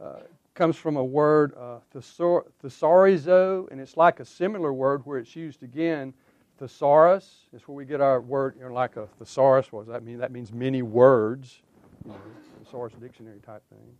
uh, 0.00 0.20
comes 0.54 0.76
from 0.76 0.96
a 0.96 1.04
word, 1.04 1.54
uh, 1.58 1.78
thesaurizo, 1.94 3.70
and 3.70 3.80
it's 3.80 3.96
like 3.96 4.20
a 4.20 4.24
similar 4.24 4.72
word 4.72 5.04
where 5.04 5.18
it's 5.18 5.34
used 5.34 5.62
again, 5.62 6.14
thesaurus. 6.58 7.46
It's 7.52 7.66
where 7.68 7.74
we 7.74 7.84
get 7.84 8.00
our 8.00 8.20
word, 8.20 8.54
you 8.56 8.64
know, 8.64 8.72
like 8.72 8.96
a 8.96 9.06
thesaurus. 9.18 9.72
What 9.72 9.86
does 9.86 9.92
that 9.92 10.02
mean? 10.02 10.18
That 10.18 10.32
means 10.32 10.52
many 10.52 10.82
words, 10.82 11.60
you 12.04 12.12
know, 12.12 12.18
thesaurus 12.62 12.94
dictionary 13.00 13.40
type 13.44 13.62
thing. 13.68 13.94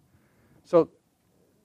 So, 0.64 0.88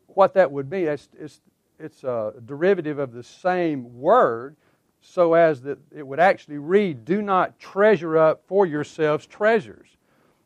what 0.07 0.33
that 0.33 0.51
would 0.51 0.69
be, 0.69 0.83
it's, 0.83 1.07
it's, 1.17 1.39
it's 1.83 2.03
a 2.03 2.33
derivative 2.45 2.99
of 2.99 3.13
the 3.13 3.23
same 3.23 3.99
word, 3.99 4.55
so 5.01 5.33
as 5.33 5.61
that 5.63 5.79
it 5.95 6.05
would 6.05 6.19
actually 6.19 6.57
read, 6.57 7.05
Do 7.05 7.21
not 7.21 7.59
treasure 7.59 8.17
up 8.17 8.43
for 8.47 8.65
yourselves 8.65 9.25
treasures. 9.25 9.87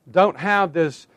Don't 0.09 0.37
have 0.37 0.73
this 0.73 1.07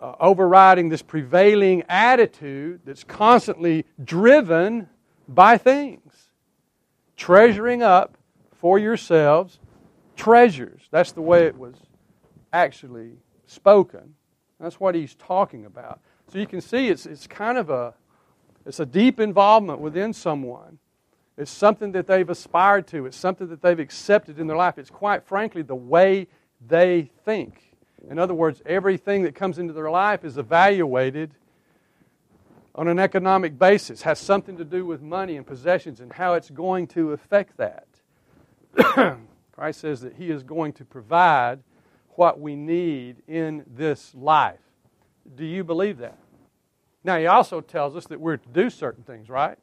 uh, 0.00 0.14
overriding, 0.20 0.88
this 0.88 1.02
prevailing 1.02 1.82
attitude 1.88 2.80
that's 2.84 3.04
constantly 3.04 3.84
driven 4.02 4.88
by 5.28 5.58
things. 5.58 6.30
Treasuring 7.16 7.82
up 7.82 8.16
for 8.52 8.78
yourselves 8.78 9.58
treasures. 10.16 10.82
That's 10.90 11.12
the 11.12 11.22
way 11.22 11.46
it 11.46 11.56
was 11.56 11.74
actually 12.52 13.12
spoken. 13.46 14.14
That's 14.58 14.78
what 14.78 14.94
he's 14.94 15.14
talking 15.14 15.64
about. 15.64 16.00
So 16.30 16.38
you 16.38 16.46
can 16.46 16.60
see 16.60 16.88
it's, 16.88 17.06
it's 17.06 17.26
kind 17.26 17.58
of 17.58 17.70
a, 17.70 17.94
it's 18.66 18.80
a 18.80 18.86
deep 18.86 19.20
involvement 19.20 19.80
within 19.80 20.12
someone. 20.12 20.78
It's 21.36 21.50
something 21.50 21.92
that 21.92 22.06
they've 22.06 22.28
aspired 22.28 22.86
to. 22.88 23.06
It's 23.06 23.16
something 23.16 23.48
that 23.48 23.62
they've 23.62 23.78
accepted 23.78 24.38
in 24.38 24.46
their 24.46 24.56
life. 24.56 24.76
It's 24.76 24.90
quite 24.90 25.24
frankly 25.24 25.62
the 25.62 25.74
way 25.74 26.28
they 26.66 27.10
think. 27.24 27.74
In 28.08 28.18
other 28.18 28.34
words, 28.34 28.62
everything 28.66 29.22
that 29.22 29.34
comes 29.34 29.58
into 29.58 29.72
their 29.72 29.90
life 29.90 30.24
is 30.24 30.36
evaluated 30.38 31.30
on 32.74 32.88
an 32.88 32.98
economic 32.98 33.58
basis, 33.58 34.02
has 34.02 34.18
something 34.18 34.56
to 34.56 34.64
do 34.64 34.84
with 34.84 35.02
money 35.02 35.36
and 35.36 35.46
possessions 35.46 36.00
and 36.00 36.12
how 36.12 36.34
it's 36.34 36.50
going 36.50 36.86
to 36.86 37.12
affect 37.12 37.56
that. 37.56 37.86
Christ 39.52 39.80
says 39.80 40.00
that 40.02 40.14
He 40.14 40.30
is 40.30 40.42
going 40.42 40.72
to 40.74 40.84
provide 40.84 41.60
what 42.10 42.40
we 42.40 42.54
need 42.54 43.22
in 43.26 43.64
this 43.66 44.14
life. 44.14 44.60
Do 45.36 45.44
you 45.44 45.64
believe 45.64 45.98
that? 45.98 46.18
Now, 47.04 47.18
He 47.18 47.26
also 47.26 47.60
tells 47.60 47.96
us 47.96 48.06
that 48.06 48.20
we're 48.20 48.36
to 48.36 48.48
do 48.48 48.70
certain 48.70 49.04
things, 49.04 49.28
right? 49.28 49.58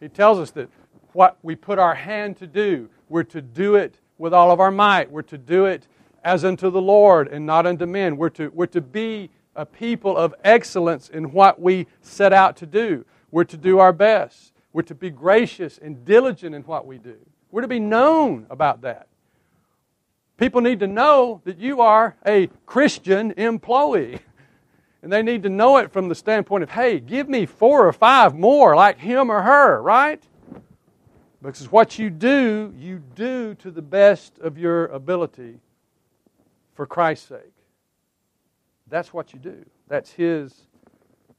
He 0.00 0.08
tells 0.08 0.38
us 0.38 0.50
that 0.52 0.68
what 1.12 1.38
we 1.42 1.56
put 1.56 1.78
our 1.78 1.94
hand 1.94 2.36
to 2.38 2.46
do, 2.46 2.88
we're 3.08 3.24
to 3.24 3.40
do 3.40 3.74
it 3.76 3.98
with 4.18 4.34
all 4.34 4.50
of 4.50 4.60
our 4.60 4.70
might. 4.70 5.10
We're 5.10 5.22
to 5.22 5.38
do 5.38 5.66
it 5.66 5.86
as 6.22 6.44
unto 6.44 6.70
the 6.70 6.80
Lord 6.80 7.28
and 7.28 7.46
not 7.46 7.66
unto 7.66 7.86
men. 7.86 8.16
We're 8.16 8.30
to, 8.30 8.48
we're 8.48 8.66
to 8.66 8.80
be 8.80 9.30
a 9.54 9.64
people 9.64 10.16
of 10.16 10.34
excellence 10.44 11.08
in 11.08 11.32
what 11.32 11.60
we 11.60 11.86
set 12.02 12.32
out 12.32 12.56
to 12.58 12.66
do. 12.66 13.04
We're 13.30 13.44
to 13.44 13.56
do 13.56 13.78
our 13.78 13.92
best. 13.92 14.52
We're 14.72 14.82
to 14.82 14.94
be 14.94 15.10
gracious 15.10 15.78
and 15.78 16.04
diligent 16.04 16.54
in 16.54 16.62
what 16.62 16.86
we 16.86 16.98
do. 16.98 17.16
We're 17.50 17.62
to 17.62 17.68
be 17.68 17.80
known 17.80 18.46
about 18.50 18.82
that. 18.82 19.08
People 20.36 20.60
need 20.60 20.80
to 20.80 20.86
know 20.86 21.40
that 21.44 21.58
you 21.58 21.80
are 21.80 22.16
a 22.26 22.48
Christian 22.66 23.32
employee. 23.32 24.20
And 25.06 25.12
they 25.12 25.22
need 25.22 25.44
to 25.44 25.48
know 25.48 25.76
it 25.76 25.92
from 25.92 26.08
the 26.08 26.16
standpoint 26.16 26.64
of, 26.64 26.70
hey, 26.70 26.98
give 26.98 27.28
me 27.28 27.46
four 27.46 27.86
or 27.86 27.92
five 27.92 28.34
more 28.34 28.74
like 28.74 28.98
him 28.98 29.30
or 29.30 29.40
her, 29.40 29.80
right? 29.80 30.20
Because 31.40 31.70
what 31.70 31.96
you 31.96 32.10
do, 32.10 32.74
you 32.76 33.00
do 33.14 33.54
to 33.54 33.70
the 33.70 33.82
best 33.82 34.36
of 34.40 34.58
your 34.58 34.86
ability 34.86 35.60
for 36.74 36.86
Christ's 36.88 37.28
sake. 37.28 37.54
That's 38.88 39.14
what 39.14 39.32
you 39.32 39.38
do. 39.38 39.64
That's 39.86 40.10
His 40.10 40.66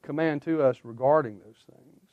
command 0.02 0.44
to 0.44 0.62
us 0.62 0.78
regarding 0.86 1.40
those 1.40 1.62
things. 1.70 2.10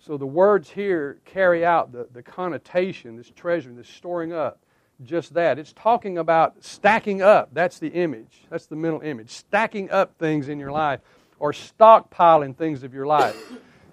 So 0.00 0.16
the 0.16 0.26
words 0.26 0.70
here 0.70 1.18
carry 1.24 1.64
out 1.64 1.90
the, 1.90 2.06
the 2.12 2.22
connotation, 2.22 3.16
this 3.16 3.32
treasure, 3.34 3.72
this 3.72 3.88
storing 3.88 4.32
up, 4.32 4.64
just 5.04 5.34
that. 5.34 5.58
It's 5.58 5.72
talking 5.72 6.18
about 6.18 6.64
stacking 6.64 7.22
up. 7.22 7.50
That's 7.52 7.78
the 7.78 7.88
image. 7.88 8.44
That's 8.50 8.66
the 8.66 8.76
mental 8.76 9.00
image. 9.00 9.30
Stacking 9.30 9.90
up 9.90 10.16
things 10.18 10.48
in 10.48 10.58
your 10.58 10.72
life 10.72 11.00
or 11.38 11.52
stockpiling 11.52 12.56
things 12.56 12.82
of 12.82 12.94
your 12.94 13.06
life. 13.06 13.36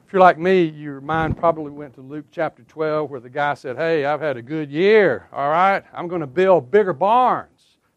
If 0.08 0.14
you're 0.14 0.22
like 0.22 0.38
me, 0.38 0.64
your 0.64 1.02
mind 1.02 1.38
probably 1.38 1.72
went 1.72 1.96
to 1.96 2.02
Luke 2.02 2.26
chapter 2.32 2.64
12 2.64 3.10
where 3.10 3.20
the 3.20 3.30
guy 3.30 3.56
said, 3.56 3.76
Hey, 3.76 4.06
I've 4.06 4.22
had 4.22 4.38
a 4.38 4.42
good 4.42 4.72
year, 4.72 5.28
all 5.34 5.50
right? 5.50 5.84
I'm 5.94 6.08
going 6.08 6.22
to 6.22 6.28
build 6.28 6.72
bigger 6.72 6.94
barns. 6.94 7.50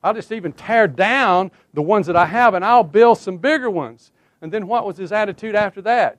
I'll 0.02 0.14
just 0.14 0.32
even 0.32 0.52
tear 0.52 0.88
down 0.88 1.50
the 1.74 1.82
ones 1.82 2.06
that 2.06 2.16
I 2.16 2.26
have 2.26 2.54
and 2.54 2.64
I'll 2.64 2.84
build 2.84 3.18
some 3.18 3.38
bigger 3.38 3.70
ones. 3.70 4.12
And 4.40 4.52
then 4.52 4.66
what 4.66 4.86
was 4.86 4.96
his 4.96 5.12
attitude 5.12 5.54
after 5.54 5.82
that? 5.82 6.18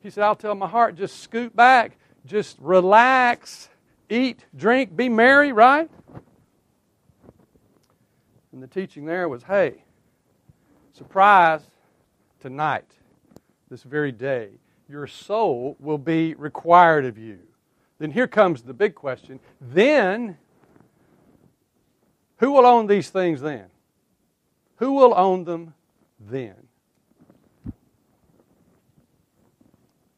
He 0.00 0.10
said, 0.10 0.24
I'll 0.24 0.36
tell 0.36 0.54
my 0.54 0.68
heart, 0.68 0.94
just 0.94 1.20
scoot 1.20 1.54
back, 1.54 1.98
just 2.24 2.56
relax, 2.60 3.68
eat, 4.08 4.46
drink, 4.56 4.96
be 4.96 5.08
merry, 5.08 5.52
right? 5.52 5.90
And 8.52 8.62
the 8.62 8.66
teaching 8.66 9.04
there 9.04 9.28
was 9.28 9.42
hey, 9.44 9.84
surprise, 10.92 11.62
tonight, 12.40 12.90
this 13.68 13.82
very 13.82 14.12
day, 14.12 14.50
your 14.88 15.06
soul 15.06 15.76
will 15.78 15.98
be 15.98 16.34
required 16.34 17.04
of 17.04 17.18
you. 17.18 17.38
Then 17.98 18.10
here 18.10 18.26
comes 18.26 18.62
the 18.62 18.74
big 18.74 18.94
question. 18.94 19.40
Then, 19.60 20.38
who 22.38 22.52
will 22.52 22.66
own 22.66 22.86
these 22.86 23.10
things 23.10 23.40
then? 23.40 23.66
Who 24.76 24.92
will 24.92 25.12
own 25.14 25.44
them 25.44 25.74
then? 26.20 26.54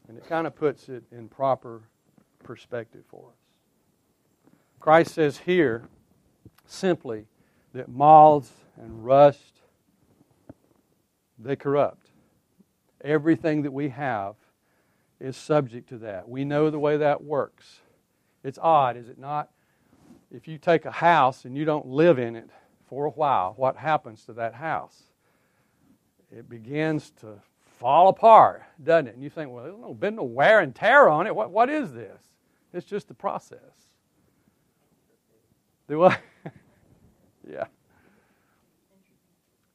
And 0.09 0.19
it 0.19 0.27
kind 0.29 0.47
of 0.47 0.55
puts 0.55 0.89
it 0.89 1.05
in 1.11 1.29
proper 1.29 1.83
perspective 2.43 3.05
for 3.09 3.31
us. 3.31 3.40
Christ 4.81 5.15
says 5.15 5.39
here 5.39 5.89
simply 6.67 7.27
that 7.75 7.89
moths 7.89 8.51
and 8.81 9.05
rust 9.05 9.61
they 11.39 11.57
corrupt. 11.57 12.09
Everything 13.03 13.63
that 13.63 13.73
we 13.73 13.91
have 13.91 14.35
is 15.21 15.37
subject 15.37 15.89
to 15.91 15.99
that. 15.99 16.29
We 16.29 16.45
know 16.45 16.71
the 16.71 16.79
way 16.79 16.97
that 16.99 17.23
works. 17.23 17.81
It's 18.43 18.59
odd, 18.59 18.97
is 18.97 19.09
it 19.09 19.19
not? 19.19 19.51
If 20.31 20.49
you 20.49 20.59
take 20.59 20.85
a 20.85 20.91
house 20.91 21.45
and 21.45 21.57
you 21.57 21.65
don't 21.65 21.87
live 21.87 22.19
in 22.19 22.37
it 22.37 22.49
for 22.89 23.07
a 23.07 23.11
while, 23.11 23.55
what 23.57 23.77
happens 23.77 24.25
to 24.25 24.33
that 24.35 24.55
house? 24.55 25.03
It 26.31 26.49
begins 26.49 27.11
to 27.21 27.35
fall 27.79 28.09
apart, 28.09 28.63
doesn't 28.83 29.09
it? 29.09 29.15
And 29.15 29.23
you 29.23 29.31
think, 29.31 29.51
well, 29.51 29.65
there's 29.65 29.79
no, 29.79 29.95
been 29.95 30.17
no 30.17 30.25
wear 30.25 30.61
and 30.61 30.75
tear 30.75 31.09
on 31.09 31.27
it. 31.27 31.35
What, 31.35 31.51
what 31.51 31.69
is 31.69 31.93
this? 31.93 32.21
It's 32.73 32.87
just 32.87 33.09
the 33.09 33.15
process. 33.15 33.59
Do 35.91 36.05
yeah. 37.51 37.65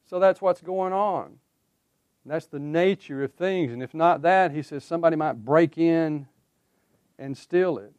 So 0.06 0.18
that's 0.18 0.40
what's 0.40 0.62
going 0.62 0.94
on. 0.94 1.36
That's 2.24 2.46
the 2.46 2.58
nature 2.58 3.22
of 3.22 3.34
things. 3.34 3.70
And 3.70 3.82
if 3.82 3.92
not 3.92 4.22
that, 4.22 4.50
he 4.50 4.62
says 4.62 4.82
somebody 4.82 5.14
might 5.14 5.44
break 5.44 5.76
in 5.76 6.26
and 7.18 7.36
steal 7.36 7.76
it. 7.76 7.92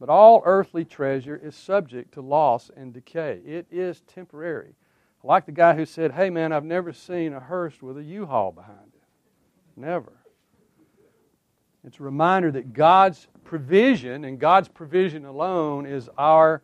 But 0.00 0.08
all 0.08 0.42
earthly 0.44 0.84
treasure 0.84 1.40
is 1.40 1.54
subject 1.54 2.12
to 2.14 2.20
loss 2.20 2.72
and 2.76 2.92
decay. 2.92 3.40
It 3.46 3.66
is 3.70 4.00
temporary. 4.00 4.74
Like 5.22 5.46
the 5.46 5.52
guy 5.52 5.76
who 5.76 5.86
said, 5.86 6.10
Hey 6.10 6.28
man, 6.28 6.52
I've 6.52 6.64
never 6.64 6.92
seen 6.92 7.34
a 7.34 7.40
hearse 7.40 7.80
with 7.80 7.98
a 7.98 8.02
U 8.02 8.26
Haul 8.26 8.50
behind 8.50 8.90
it. 8.94 9.80
Never. 9.80 10.12
It's 11.86 12.00
a 12.00 12.02
reminder 12.02 12.50
that 12.50 12.72
God's 12.72 13.28
provision 13.44 14.24
and 14.24 14.40
God's 14.40 14.66
provision 14.66 15.24
alone 15.24 15.86
is 15.86 16.10
our 16.18 16.62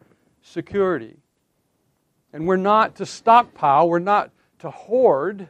security. 0.49 1.17
And 2.33 2.47
we're 2.47 2.57
not 2.57 2.97
to 2.97 3.07
stockpile, 3.07 3.88
we're 3.88 3.99
not 3.99 4.31
to 4.61 4.71
hoard. 4.71 5.49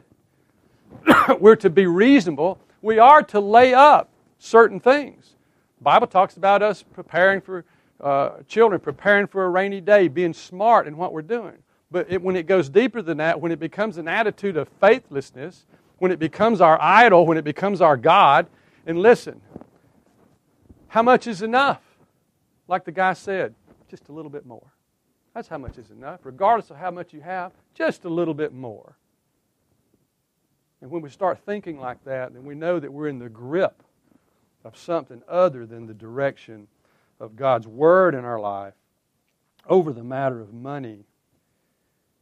we're 1.39 1.55
to 1.57 1.69
be 1.69 1.85
reasonable. 1.85 2.59
We 2.81 2.99
are 2.99 3.21
to 3.23 3.39
lay 3.39 3.73
up 3.73 4.09
certain 4.37 4.79
things. 4.79 5.35
The 5.77 5.83
Bible 5.83 6.07
talks 6.07 6.37
about 6.37 6.61
us 6.61 6.83
preparing 6.93 7.41
for 7.41 7.65
uh, 7.99 8.41
children, 8.47 8.79
preparing 8.79 9.27
for 9.27 9.45
a 9.45 9.49
rainy 9.49 9.81
day, 9.81 10.07
being 10.07 10.33
smart 10.33 10.87
in 10.87 10.95
what 10.95 11.11
we're 11.11 11.21
doing. 11.21 11.57
But 11.91 12.09
it, 12.09 12.21
when 12.21 12.35
it 12.35 12.47
goes 12.47 12.69
deeper 12.69 13.01
than 13.01 13.17
that, 13.17 13.41
when 13.41 13.51
it 13.51 13.59
becomes 13.59 13.97
an 13.97 14.07
attitude 14.07 14.57
of 14.57 14.69
faithlessness, 14.79 15.65
when 15.97 16.11
it 16.11 16.19
becomes 16.19 16.61
our 16.61 16.81
idol, 16.81 17.25
when 17.25 17.37
it 17.37 17.43
becomes 17.43 17.81
our 17.81 17.97
God, 17.97 18.47
and 18.85 18.99
listen, 19.01 19.41
how 20.87 21.03
much 21.03 21.27
is 21.27 21.41
enough? 21.41 21.81
Like 22.67 22.85
the 22.85 22.91
guy 22.91 23.13
said, 23.13 23.53
just 23.89 24.07
a 24.09 24.11
little 24.11 24.31
bit 24.31 24.45
more. 24.45 24.71
That's 25.33 25.47
how 25.47 25.57
much 25.57 25.77
is 25.77 25.91
enough. 25.91 26.21
Regardless 26.23 26.71
of 26.71 26.77
how 26.77 26.91
much 26.91 27.13
you 27.13 27.21
have, 27.21 27.51
just 27.73 28.05
a 28.05 28.09
little 28.09 28.33
bit 28.33 28.53
more. 28.53 28.95
And 30.81 30.89
when 30.89 31.01
we 31.01 31.09
start 31.09 31.39
thinking 31.45 31.79
like 31.79 32.03
that, 32.05 32.33
then 32.33 32.45
we 32.45 32.55
know 32.55 32.79
that 32.79 32.91
we're 32.91 33.07
in 33.07 33.19
the 33.19 33.29
grip 33.29 33.83
of 34.63 34.77
something 34.77 35.21
other 35.27 35.65
than 35.65 35.85
the 35.85 35.93
direction 35.93 36.67
of 37.19 37.35
God's 37.35 37.67
Word 37.67 38.15
in 38.15 38.25
our 38.25 38.39
life 38.39 38.73
over 39.67 39.93
the 39.93 40.03
matter 40.03 40.39
of 40.39 40.53
money 40.53 41.05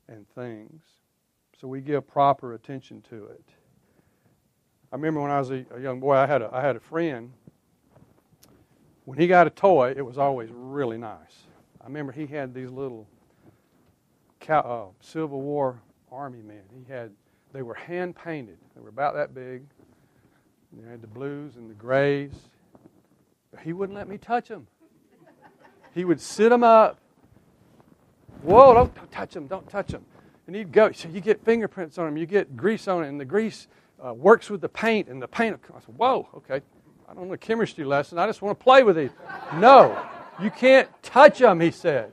and 0.07 0.27
things. 0.29 0.81
So 1.59 1.67
we 1.67 1.81
give 1.81 2.07
proper 2.07 2.53
attention 2.53 3.01
to 3.09 3.25
it. 3.25 3.43
I 4.91 4.95
remember 4.95 5.21
when 5.21 5.31
I 5.31 5.39
was 5.39 5.51
a, 5.51 5.65
young 5.79 5.99
boy, 5.99 6.15
I 6.15 6.25
had 6.25 6.41
a, 6.41 6.49
I 6.53 6.61
had 6.61 6.75
a 6.75 6.79
friend. 6.79 7.33
When 9.05 9.17
he 9.17 9.27
got 9.27 9.47
a 9.47 9.49
toy, 9.49 9.93
it 9.95 10.05
was 10.05 10.17
always 10.17 10.49
really 10.51 10.97
nice. 10.97 11.46
I 11.87 11.89
remember 11.89 12.11
he 12.11 12.27
had 12.27 12.53
these 12.53 12.69
little 12.69 13.07
uh, 14.49 14.87
Civil 14.99 15.39
War 15.39 15.79
Army 16.11 16.41
men. 16.41 16.59
He 16.75 16.91
had, 16.91 17.11
they 17.53 17.61
were 17.61 17.75
hand 17.75 18.13
painted. 18.13 18.57
They 18.75 18.81
were 18.81 18.89
about 18.89 19.15
that 19.15 19.33
big. 19.33 19.63
They 20.73 20.89
had 20.89 21.01
the 21.01 21.07
blues 21.07 21.55
and 21.55 21.69
the 21.69 21.73
grays. 21.75 22.33
But 23.51 23.61
he 23.61 23.71
wouldn't 23.71 23.97
let 23.97 24.09
me 24.09 24.17
touch 24.17 24.49
them. 24.49 24.67
He 25.95 26.03
would 26.03 26.19
sit 26.19 26.49
them 26.49 26.61
up. 26.61 26.99
Whoa, 28.41 28.73
don't, 28.73 28.93
don't 28.93 29.11
touch 29.13 29.33
them, 29.33 29.47
don't 29.47 29.69
touch 29.69 29.87
them. 29.87 30.03
And 30.45 30.57
he'd 30.57 30.73
go, 30.73 30.91
so 30.91 31.07
you 31.07 31.21
get 31.21 31.45
fingerprints 31.45 31.97
on 31.97 32.03
them, 32.03 32.17
you 32.17 32.25
get 32.25 32.57
grease 32.57 32.89
on 32.89 33.05
it, 33.05 33.07
and 33.07 33.17
the 33.17 33.23
grease 33.23 33.69
uh, 34.05 34.13
works 34.13 34.49
with 34.49 34.59
the 34.59 34.67
paint, 34.67 35.07
and 35.07 35.21
the 35.21 35.27
paint. 35.29 35.57
I 35.73 35.79
said, 35.79 35.95
whoa, 35.95 36.27
okay. 36.35 36.59
I 37.07 37.13
don't 37.13 37.29
want 37.29 37.33
a 37.33 37.37
chemistry 37.37 37.85
lesson. 37.85 38.19
I 38.19 38.27
just 38.27 38.41
want 38.41 38.59
to 38.59 38.61
play 38.61 38.83
with 38.83 38.97
these. 38.97 39.11
No, 39.55 40.05
you 40.41 40.51
can't 40.51 40.89
touch 41.01 41.39
them, 41.39 41.59
he 41.59 41.71
said. 41.71 42.11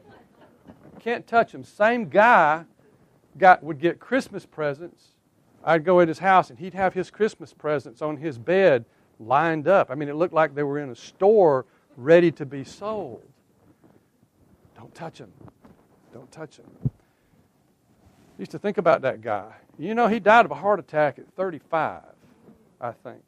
Can't 1.00 1.26
touch 1.26 1.52
them. 1.52 1.64
Same 1.64 2.08
guy 2.08 2.64
got, 3.36 3.62
would 3.62 3.78
get 3.78 3.98
Christmas 3.98 4.46
presents. 4.46 5.08
I'd 5.62 5.84
go 5.84 6.00
in 6.00 6.08
his 6.08 6.18
house, 6.18 6.50
and 6.50 6.58
he'd 6.58 6.74
have 6.74 6.94
his 6.94 7.10
Christmas 7.10 7.52
presents 7.52 8.02
on 8.02 8.16
his 8.16 8.38
bed 8.38 8.84
lined 9.18 9.68
up. 9.68 9.90
I 9.90 9.94
mean, 9.94 10.08
it 10.08 10.16
looked 10.16 10.34
like 10.34 10.54
they 10.54 10.62
were 10.62 10.78
in 10.78 10.90
a 10.90 10.96
store 10.96 11.66
ready 11.96 12.30
to 12.32 12.46
be 12.46 12.64
sold. 12.64 13.22
Don't 14.76 14.94
touch 14.94 15.18
them. 15.18 15.32
Don't 16.12 16.30
touch 16.30 16.56
them. 16.56 16.66
I 16.84 16.90
used 18.38 18.50
to 18.50 18.58
think 18.58 18.78
about 18.78 19.02
that 19.02 19.20
guy. 19.20 19.52
You 19.78 19.94
know, 19.94 20.08
he 20.08 20.20
died 20.20 20.44
of 20.44 20.50
a 20.50 20.56
heart 20.56 20.78
attack 20.80 21.18
at 21.18 21.28
35, 21.34 22.02
I 22.80 22.92
think. 22.92 23.22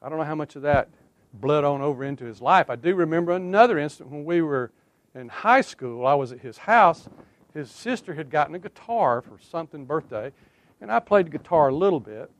I 0.00 0.08
don't 0.08 0.18
know 0.18 0.24
how 0.24 0.34
much 0.34 0.56
of 0.56 0.62
that 0.62 0.88
bled 1.32 1.64
on 1.64 1.80
over 1.80 2.04
into 2.04 2.24
his 2.24 2.40
life. 2.40 2.70
I 2.70 2.76
do 2.76 2.94
remember 2.94 3.32
another 3.32 3.78
instant 3.78 4.10
when 4.10 4.24
we 4.24 4.42
were 4.42 4.70
in 5.14 5.28
high 5.28 5.60
school. 5.60 6.06
I 6.06 6.14
was 6.14 6.32
at 6.32 6.40
his 6.40 6.58
house. 6.58 7.08
His 7.54 7.70
sister 7.70 8.14
had 8.14 8.30
gotten 8.30 8.54
a 8.54 8.58
guitar 8.58 9.22
for 9.22 9.38
something 9.38 9.84
birthday, 9.84 10.32
and 10.80 10.90
I 10.90 11.00
played 11.00 11.26
the 11.26 11.30
guitar 11.30 11.68
a 11.68 11.74
little 11.74 12.00
bit. 12.00 12.30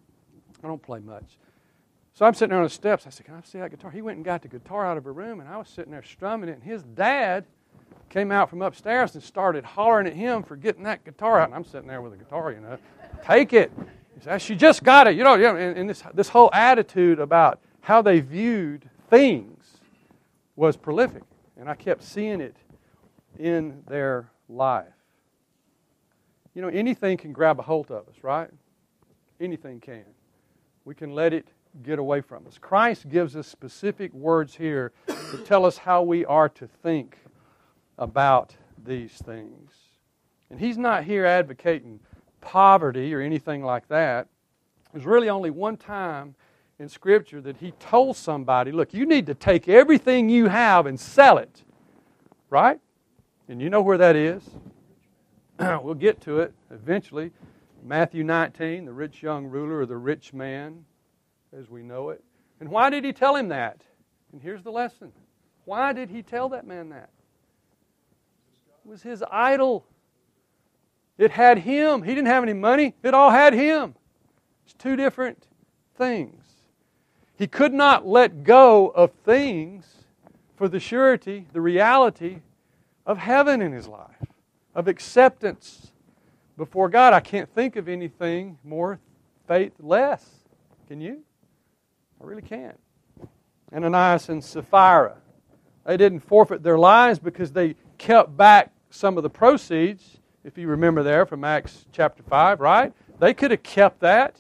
I 0.63 0.67
don't 0.67 0.83
play 0.83 1.01
much. 1.01 1.39
So 2.15 2.27
I'm 2.27 2.35
sitting 2.35 2.51
there 2.51 2.59
on 2.59 2.65
the 2.65 2.71
steps. 2.71 3.07
I 3.07 3.11
said, 3.11 3.27
Can 3.27 3.35
I 3.35 3.41
see 3.43 3.59
that 3.59 3.71
guitar? 3.71 3.91
He 3.91 4.03
went 4.03 4.17
and 4.17 4.25
got 4.25 4.43
the 4.43 4.49
guitar 4.49 4.87
out 4.87 4.97
of 4.97 5.05
her 5.05 5.13
room, 5.13 5.41
and 5.41 5.49
I 5.49 5.57
was 5.57 5.69
sitting 5.69 5.91
there 5.91 6.02
strumming 6.02 6.49
it. 6.49 6.52
And 6.52 6.63
his 6.63 6.83
dad 6.83 7.47
came 8.11 8.31
out 8.31 8.50
from 8.50 8.61
upstairs 8.61 9.15
and 9.15 9.25
started 9.25 9.65
hollering 9.65 10.07
at 10.07 10.13
him 10.13 10.43
for 10.43 10.57
getting 10.57 10.83
that 10.85 11.05
guitar 11.05 11.41
out. 11.41 11.49
And 11.49 11.55
I'm 11.55 11.65
sitting 11.65 11.89
there 11.89 12.02
with 12.02 12.13
a 12.13 12.17
the 12.17 12.25
guitar, 12.25 12.52
you 12.52 12.61
know. 12.61 12.76
Take 13.25 13.55
it. 13.55 13.73
He 14.15 14.21
said, 14.23 14.43
She 14.43 14.55
just 14.55 14.85
got 14.85 15.07
it. 15.07 15.17
You 15.17 15.25
know, 15.25 15.35
and, 15.35 15.76
and 15.76 15.89
this, 15.89 16.02
this 16.15 16.28
whole 16.28 16.50
attitude 16.52 17.19
about 17.19 17.61
how 17.82 18.00
they 18.00 18.21
viewed 18.21 18.88
things 19.10 19.78
was 20.56 20.76
prolific. 20.76 21.23
And 21.56 21.68
I 21.68 21.75
kept 21.75 22.02
seeing 22.02 22.40
it 22.40 22.56
in 23.38 23.82
their 23.86 24.30
life. 24.49 24.86
You 26.54 26.62
know, 26.62 26.68
anything 26.68 27.16
can 27.16 27.32
grab 27.32 27.58
a 27.58 27.62
hold 27.62 27.90
of 27.90 28.08
us, 28.08 28.16
right? 28.23 28.50
Anything 29.40 29.80
can. 29.80 30.04
We 30.84 30.95
can 30.95 31.14
let 31.14 31.32
it 31.32 31.49
get 31.82 31.99
away 31.99 32.21
from 32.21 32.47
us. 32.47 32.58
Christ 32.58 33.08
gives 33.08 33.36
us 33.36 33.47
specific 33.47 34.12
words 34.12 34.54
here 34.54 34.92
to 35.06 35.38
tell 35.45 35.64
us 35.64 35.78
how 35.78 36.02
we 36.02 36.25
are 36.25 36.49
to 36.50 36.66
think 36.66 37.18
about 37.99 38.54
these 38.84 39.12
things. 39.12 39.73
And 40.50 40.60
he's 40.60 40.76
not 40.76 41.04
here 41.04 41.25
advocating 41.25 42.00
poverty 42.40 43.14
or 43.14 43.21
anything 43.21 43.64
like 43.64 43.88
that. 43.88 44.28
There's 44.92 45.06
really 45.06 45.30
only 45.30 45.50
one 45.50 45.78
time 45.78 46.34
in 46.82 46.88
Scripture 46.88 47.40
that 47.40 47.58
he 47.58 47.71
told 47.78 48.16
somebody, 48.16 48.73
look, 48.73 48.92
you 48.92 49.06
need 49.06 49.26
to 49.26 49.34
take 49.34 49.68
everything 49.68 50.28
you 50.28 50.49
have 50.49 50.84
and 50.84 50.99
sell 50.99 51.38
it. 51.38 51.62
Right? 52.50 52.80
And 53.49 53.62
you 53.62 53.71
know 53.71 53.80
where 53.80 53.99
that 53.99 54.16
is? 54.16 54.42
we'll 55.60 55.95
get 55.95 56.21
to 56.23 56.40
it 56.40 56.52
eventually. 56.73 57.30
Matthew 57.84 58.25
19, 58.25 58.84
the 58.84 58.92
rich 58.92 59.23
young 59.23 59.47
ruler 59.47 59.78
or 59.78 59.86
the 59.86 59.97
rich 59.97 60.32
man, 60.32 60.84
as 61.56 61.71
we 61.71 61.84
know 61.84 62.10
it. 62.10 62.23
And 62.58 62.68
why 62.68 62.90
did 62.90 63.04
he 63.04 63.12
tell 63.12 63.36
him 63.36 63.49
that? 63.49 63.80
And 64.32 64.42
here's 64.42 64.64
the 64.64 64.73
lesson. 64.73 65.12
Why 65.64 65.92
did 65.92 66.10
he 66.10 66.23
tell 66.23 66.49
that 66.49 66.66
man 66.66 66.88
that? 66.88 67.10
It 68.84 68.88
was 68.88 69.02
his 69.02 69.23
idol. 69.30 69.86
It 71.16 71.30
had 71.30 71.58
him. 71.58 72.02
He 72.02 72.12
didn't 72.12 72.26
have 72.26 72.42
any 72.42 72.54
money. 72.54 72.97
It 73.04 73.14
all 73.14 73.30
had 73.30 73.54
him. 73.54 73.95
It's 74.64 74.75
two 74.75 74.97
different 74.97 75.47
things. 75.95 76.42
He 77.43 77.49
could 77.49 77.73
not 77.73 78.07
let 78.07 78.45
go 78.45 78.91
of 78.91 79.11
things 79.25 80.05
for 80.55 80.69
the 80.69 80.78
surety, 80.78 81.49
the 81.52 81.61
reality 81.61 82.37
of 83.05 83.19
heaven 83.19 83.61
in 83.61 83.73
his 83.73 83.89
life, 83.89 84.28
of 84.76 84.87
acceptance 84.87 85.91
before 86.57 86.89
God. 86.89 87.13
I 87.13 87.19
can't 87.19 87.52
think 87.52 87.75
of 87.75 87.89
anything 87.89 88.59
more 88.63 89.00
faithless. 89.49 90.25
Can 90.87 91.00
you? 91.00 91.25
I 92.21 92.26
really 92.26 92.43
can't. 92.43 92.78
Ananias 93.75 94.28
and 94.28 94.45
Sapphira. 94.45 95.17
They 95.85 95.97
didn't 95.97 96.21
forfeit 96.21 96.63
their 96.63 96.78
lives 96.78 97.19
because 97.19 97.50
they 97.50 97.75
kept 97.99 98.37
back 98.37 98.71
some 98.91 99.17
of 99.17 99.25
the 99.25 99.31
proceeds, 99.31 100.21
if 100.45 100.57
you 100.57 100.69
remember 100.69 101.02
there 101.02 101.26
from 101.26 101.43
Acts 101.43 101.87
chapter 101.91 102.23
5, 102.23 102.61
right? 102.61 102.93
They 103.19 103.35
could 103.35 103.50
have 103.50 103.65
kept 103.65 103.99
that. 103.99 104.37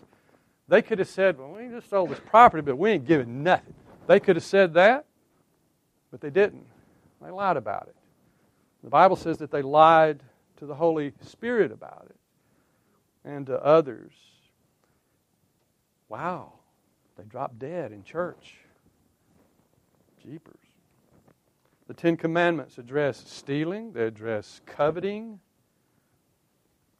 They 0.68 0.82
could 0.82 1.00
have 1.00 1.08
said, 1.08 1.36
well, 1.36 1.51
just 1.82 1.90
sold 1.90 2.10
this 2.10 2.20
property, 2.20 2.62
but 2.62 2.76
we 2.76 2.90
ain't 2.90 3.06
giving 3.06 3.42
nothing. 3.42 3.74
They 4.06 4.20
could 4.20 4.36
have 4.36 4.44
said 4.44 4.74
that, 4.74 5.04
but 6.10 6.20
they 6.20 6.30
didn't. 6.30 6.66
They 7.20 7.30
lied 7.30 7.56
about 7.56 7.88
it. 7.88 7.96
The 8.84 8.90
Bible 8.90 9.16
says 9.16 9.38
that 9.38 9.50
they 9.50 9.62
lied 9.62 10.22
to 10.58 10.66
the 10.66 10.74
Holy 10.74 11.12
Spirit 11.20 11.72
about 11.72 12.06
it 12.08 12.16
and 13.24 13.46
to 13.46 13.62
others. 13.64 14.12
Wow. 16.08 16.54
They 17.16 17.24
dropped 17.24 17.58
dead 17.58 17.92
in 17.92 18.04
church. 18.04 18.56
Jeepers. 20.22 20.54
The 21.88 21.94
Ten 21.94 22.16
Commandments 22.16 22.78
address 22.78 23.24
stealing, 23.26 23.92
they 23.92 24.04
address 24.04 24.60
coveting. 24.66 25.40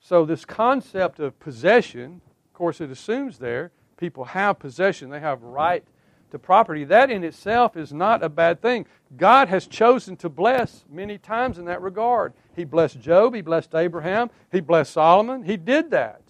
So, 0.01 0.25
this 0.25 0.45
concept 0.45 1.21
of 1.21 1.39
possession, 1.39 2.21
of 2.47 2.53
course, 2.53 2.81
it 2.81 2.91
assumes 2.91 3.39
there 3.39 3.71
people 4.03 4.25
have 4.25 4.59
possession, 4.59 5.11
they 5.11 5.21
have 5.21 5.41
right 5.45 5.85
to 6.33 6.39
property. 6.39 6.83
That 6.83 7.09
in 7.09 7.23
itself 7.23 7.77
is 7.77 7.93
not 7.93 8.25
a 8.25 8.29
bad 8.29 8.61
thing. 8.61 8.85
God 9.17 9.47
has 9.47 9.69
chosen 9.69 10.17
to 10.17 10.29
bless 10.29 10.85
many 10.91 11.19
times 11.19 11.57
in 11.57 11.67
that 11.67 11.81
regard. 11.81 12.33
He 12.57 12.65
blessed 12.65 12.99
Job, 12.99 13.33
He 13.33 13.43
blessed 13.43 13.77
Abraham, 13.77 14.29
He 14.51 14.59
blessed 14.59 14.93
Solomon. 14.93 15.45
He 15.45 15.57
did 15.57 15.93
that. 15.93 16.21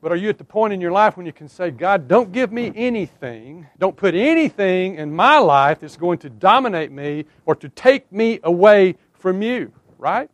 But 0.00 0.12
are 0.12 0.16
you 0.16 0.28
at 0.28 0.38
the 0.38 0.44
point 0.44 0.72
in 0.72 0.80
your 0.80 0.92
life 0.92 1.16
when 1.16 1.26
you 1.26 1.32
can 1.32 1.48
say, 1.48 1.72
God, 1.72 2.06
don't 2.06 2.30
give 2.30 2.52
me 2.52 2.70
anything, 2.76 3.66
don't 3.76 3.96
put 3.96 4.14
anything 4.14 4.94
in 4.94 5.12
my 5.12 5.38
life 5.38 5.80
that's 5.80 5.96
going 5.96 6.18
to 6.18 6.30
dominate 6.30 6.92
me 6.92 7.24
or 7.44 7.56
to 7.56 7.68
take 7.68 8.12
me 8.12 8.38
away 8.44 8.94
from 9.14 9.42
you, 9.42 9.72
right? 9.98 10.30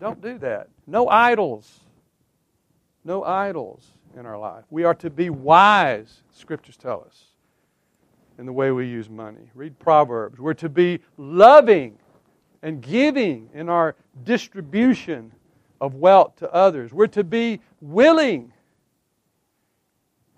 Don't 0.00 0.20
do 0.20 0.36
that. 0.38 0.68
No 0.84 1.08
idols. 1.08 1.78
No 3.04 3.22
idols 3.22 3.92
in 4.18 4.26
our 4.26 4.38
life. 4.38 4.64
We 4.70 4.84
are 4.84 4.94
to 4.94 5.10
be 5.10 5.30
wise, 5.30 6.22
scriptures 6.32 6.76
tell 6.76 7.04
us, 7.06 7.24
in 8.38 8.46
the 8.46 8.52
way 8.52 8.70
we 8.70 8.86
use 8.86 9.08
money. 9.08 9.50
Read 9.54 9.78
Proverbs. 9.78 10.38
We're 10.38 10.54
to 10.54 10.68
be 10.68 11.00
loving 11.16 11.98
and 12.62 12.80
giving 12.80 13.50
in 13.54 13.68
our 13.68 13.94
distribution 14.24 15.32
of 15.80 15.94
wealth 15.94 16.36
to 16.36 16.52
others. 16.52 16.92
We're 16.92 17.06
to 17.08 17.24
be 17.24 17.60
willing. 17.80 18.52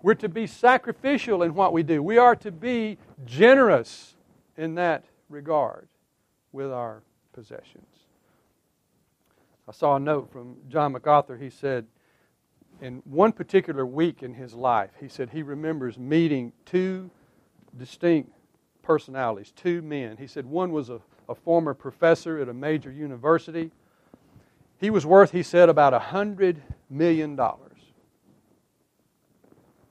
We're 0.01 0.15
to 0.15 0.29
be 0.29 0.47
sacrificial 0.47 1.43
in 1.43 1.53
what 1.53 1.73
we 1.73 1.83
do. 1.83 2.01
We 2.03 2.17
are 2.17 2.35
to 2.37 2.51
be 2.51 2.97
generous 3.25 4.15
in 4.57 4.75
that 4.75 5.05
regard 5.29 5.87
with 6.51 6.71
our 6.71 7.03
possessions. 7.33 7.87
I 9.67 9.71
saw 9.71 9.95
a 9.95 9.99
note 9.99 10.31
from 10.31 10.57
John 10.67 10.91
MacArthur. 10.91 11.37
He 11.37 11.49
said, 11.49 11.85
in 12.83 13.01
one 13.05 13.31
particular 13.31 13.85
week 13.85 14.23
in 14.23 14.33
his 14.33 14.53
life, 14.53 14.89
he 14.99 15.07
said 15.07 15.29
he 15.29 15.41
remembers 15.41 15.97
meeting 15.97 16.51
two 16.65 17.09
distinct 17.77 18.29
personalities, 18.81 19.53
two 19.55 19.81
men. 19.81 20.17
He 20.17 20.27
said 20.27 20.45
one 20.45 20.73
was 20.73 20.89
a, 20.89 20.99
a 21.29 21.33
former 21.33 21.73
professor 21.73 22.39
at 22.39 22.49
a 22.49 22.53
major 22.53 22.91
university. 22.91 23.71
He 24.81 24.89
was 24.89 25.05
worth, 25.05 25.31
he 25.31 25.43
said, 25.43 25.69
about 25.69 25.93
a 25.93 25.99
hundred 25.99 26.61
million 26.89 27.37
dollars. 27.37 27.79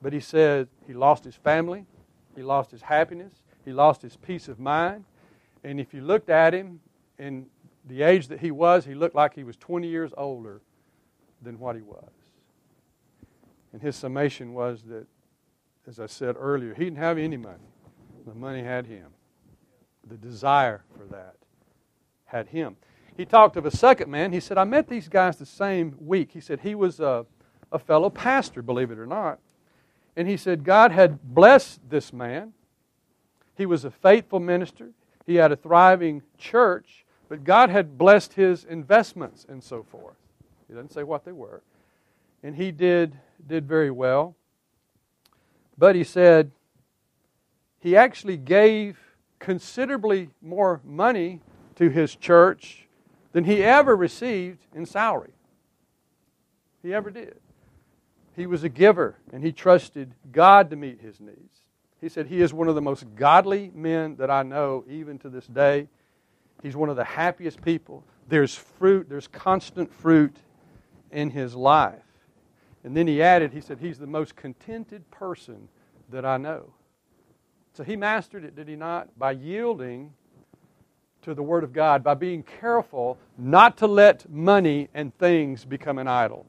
But 0.03 0.13
he 0.13 0.21
said 0.21 0.69
he 0.87 0.93
lost 0.93 1.25
his 1.25 1.35
family, 1.35 1.87
he 2.37 2.43
lost 2.43 2.71
his 2.71 2.83
happiness, 2.83 3.33
he 3.65 3.73
lost 3.73 4.03
his 4.03 4.17
peace 4.17 4.49
of 4.49 4.61
mind. 4.61 5.07
And 5.65 5.81
if 5.81 5.95
you 5.95 6.03
looked 6.03 6.29
at 6.29 6.53
him 6.53 6.81
in 7.19 7.47
the 7.89 8.03
age 8.03 8.29
that 8.29 8.41
he 8.41 8.51
was, 8.51 8.85
he 8.85 8.95
looked 8.95 9.15
like 9.15 9.35
he 9.35 9.45
was 9.45 9.57
20 9.57 9.89
years 9.89 10.13
older 10.19 10.61
than 11.41 11.59
what 11.59 11.75
he 11.75 11.81
was. 11.81 12.11
And 13.73 13.83
his 13.83 13.97
summation 13.97 14.53
was 14.53 14.83
that, 14.85 15.07
as 15.87 15.99
I 15.99 16.07
said 16.07 16.37
earlier, 16.39 16.75
he 16.75 16.85
didn't 16.85 16.99
have 16.99 17.19
any 17.19 17.37
money. 17.37 17.73
The 18.27 18.35
money 18.35 18.63
had 18.63 18.87
him. 18.87 19.09
The 20.07 20.17
desire 20.17 20.83
for 20.97 21.05
that 21.07 21.37
had 22.25 22.49
him. 22.49 22.77
He 23.17 23.25
talked 23.25 23.57
of 23.57 23.67
a 23.67 23.71
second 23.71 24.11
man. 24.11 24.33
He 24.33 24.41
said, 24.41 24.59
I 24.59 24.65
met 24.65 24.89
these 24.89 25.09
guys 25.09 25.37
the 25.37 25.47
same 25.47 25.97
week. 26.01 26.31
He 26.33 26.41
said 26.41 26.61
he 26.61 26.75
was 26.75 27.01
a, 27.01 27.27
a 27.71 27.79
fellow 27.79 28.11
pastor, 28.11 28.63
believe 28.63 28.91
it 28.91 28.99
or 28.99 29.07
not. 29.07 29.39
And 30.17 30.29
he 30.29 30.37
said 30.37 30.65
God 30.65 30.93
had 30.93 31.23
blessed 31.23 31.81
this 31.89 32.13
man. 32.13 32.53
He 33.57 33.67
was 33.67 33.85
a 33.85 33.91
faithful 33.91 34.41
minister. 34.41 34.91
He 35.27 35.37
had 35.37 35.53
a 35.53 35.57
thriving 35.57 36.23
church, 36.39 37.05
but 37.29 37.45
God 37.45 37.71
had 37.71 37.99
blessed 37.99 38.35
his 38.35 38.65
investments 38.65 39.47
and 39.49 39.63
so 39.63 39.83
forth. 39.83 40.17
He 40.69 40.75
doesn't 40.75 40.93
say 40.93 41.03
what 41.03 41.25
they 41.25 41.33
were. 41.33 41.63
And 42.43 42.57
he 42.57 42.73
did, 42.73 43.17
did 43.47 43.67
very 43.67 43.91
well. 43.91 44.37
But 45.79 45.95
he 45.95 46.05
said 46.05 46.51
he 47.79 47.97
actually 47.97 48.37
gave 48.37 48.99
considerably 49.39 50.31
more 50.41 50.81
money 50.85 51.41
to 51.77 51.89
his 51.89 52.15
church 52.15 52.87
than 53.33 53.45
he 53.45 53.63
ever 53.63 53.97
received 53.97 54.61
in 54.75 54.87
salary. 54.87 55.33
He 56.83 56.95
ever 56.95 57.11
did. 57.11 57.39
He 58.37 58.47
was 58.47 58.65
a 58.65 58.69
giver 58.69 59.17
and 59.33 59.43
he 59.43 59.53
trusted 59.53 60.15
God 60.31 60.71
to 60.71 60.77
meet 60.77 61.01
his 61.01 61.21
needs. 61.21 61.63
He 62.01 62.09
said 62.09 62.27
he 62.27 62.41
is 62.41 62.53
one 62.53 62.69
of 62.69 62.75
the 62.75 62.83
most 62.83 63.05
godly 63.15 63.71
men 63.75 64.17
that 64.17 64.31
I 64.31 64.43
know, 64.43 64.85
even 64.89 65.19
to 65.21 65.29
this 65.29 65.47
day. 65.47 65.89
He's 66.63 66.77
one 66.77 66.89
of 66.89 66.97
the 66.97 67.05
happiest 67.05 67.63
people. 67.63 68.05
There's 68.29 68.55
fruit, 68.55 69.09
there's 69.09 69.29
constant 69.29 69.93
fruit 69.93 70.37
in 71.11 71.31
his 71.31 71.55
life. 71.55 72.03
And 72.85 72.97
then 72.97 73.07
he 73.07 73.23
added, 73.23 73.53
he 73.53 73.61
said, 73.61 73.79
he's 73.81 73.99
the 73.99 74.07
most 74.07 74.35
contented 74.35 75.09
person 75.11 75.69
that 76.11 76.25
I 76.25 76.37
know. 76.37 76.73
So 77.75 77.85
he 77.85 77.97
mastered 77.97 78.45
it, 78.45 78.55
did 78.55 78.69
he 78.69 78.77
not? 78.77 79.19
By 79.19 79.33
yielding 79.33 80.13
to 81.23 81.35
the 81.35 81.43
Word 81.43 81.65
of 81.65 81.73
God, 81.73 82.03
by 82.03 82.15
being 82.15 82.43
careful 82.43 83.17
not 83.39 83.77
to 83.79 83.87
let 83.87 84.29
money 84.31 84.89
and 84.93 85.17
things 85.19 85.65
become 85.65 85.99
an 85.99 86.09
idol, 86.09 86.47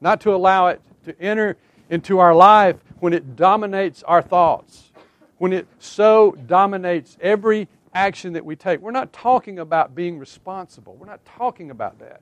not 0.00 0.20
to 0.22 0.34
allow 0.34 0.68
it 0.68 0.80
to 1.04 1.20
enter 1.20 1.56
into 1.90 2.20
our 2.20 2.34
life 2.34 2.76
when 3.00 3.12
it 3.12 3.34
dominates 3.34 4.02
our 4.04 4.22
thoughts, 4.22 4.92
when 5.38 5.52
it 5.52 5.66
so 5.78 6.36
dominates 6.46 7.18
every 7.20 7.66
action 7.92 8.34
that 8.34 8.44
we 8.44 8.54
take. 8.54 8.80
We're 8.80 8.92
not 8.92 9.12
talking 9.12 9.58
about 9.58 9.94
being 9.94 10.18
responsible. 10.18 10.94
We're 10.94 11.06
not 11.06 11.24
talking 11.24 11.70
about 11.72 11.98
that. 11.98 12.20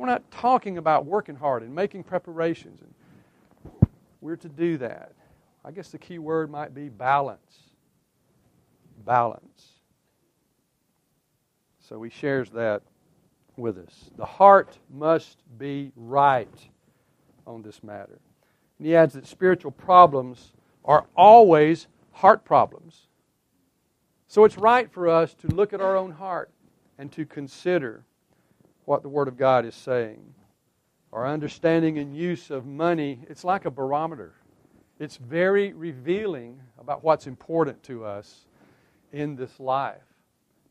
We're 0.00 0.06
not 0.06 0.30
talking 0.30 0.78
about 0.78 1.04
working 1.04 1.36
hard 1.36 1.62
and 1.62 1.74
making 1.74 2.04
preparations. 2.04 2.80
And 2.80 3.90
We're 4.22 4.36
to 4.36 4.48
do 4.48 4.78
that. 4.78 5.12
I 5.62 5.72
guess 5.72 5.90
the 5.90 5.98
key 5.98 6.18
word 6.18 6.50
might 6.50 6.74
be 6.74 6.88
balance. 6.88 7.68
Balance. 9.04 9.72
So 11.80 12.02
he 12.02 12.08
shares 12.08 12.48
that 12.52 12.80
with 13.58 13.76
us. 13.76 14.08
The 14.16 14.24
heart 14.24 14.78
must 14.88 15.36
be 15.58 15.92
right 15.94 16.48
on 17.46 17.60
this 17.60 17.82
matter. 17.82 18.20
And 18.78 18.86
he 18.86 18.96
adds 18.96 19.12
that 19.12 19.26
spiritual 19.26 19.70
problems 19.70 20.54
are 20.82 21.04
always 21.14 21.88
heart 22.12 22.42
problems. 22.42 23.08
So 24.28 24.46
it's 24.46 24.56
right 24.56 24.90
for 24.90 25.10
us 25.10 25.34
to 25.34 25.48
look 25.48 25.74
at 25.74 25.82
our 25.82 25.94
own 25.94 26.12
heart 26.12 26.50
and 26.96 27.12
to 27.12 27.26
consider 27.26 28.06
what 28.90 29.04
the 29.04 29.08
Word 29.08 29.28
of 29.28 29.36
God 29.36 29.64
is 29.64 29.76
saying. 29.76 30.34
Our 31.12 31.24
understanding 31.24 31.98
and 31.98 32.12
use 32.12 32.50
of 32.50 32.66
money, 32.66 33.20
it's 33.28 33.44
like 33.44 33.64
a 33.64 33.70
barometer. 33.70 34.34
It's 34.98 35.16
very 35.16 35.72
revealing 35.72 36.60
about 36.76 37.04
what's 37.04 37.28
important 37.28 37.80
to 37.84 38.04
us 38.04 38.46
in 39.12 39.36
this 39.36 39.60
life. 39.60 40.02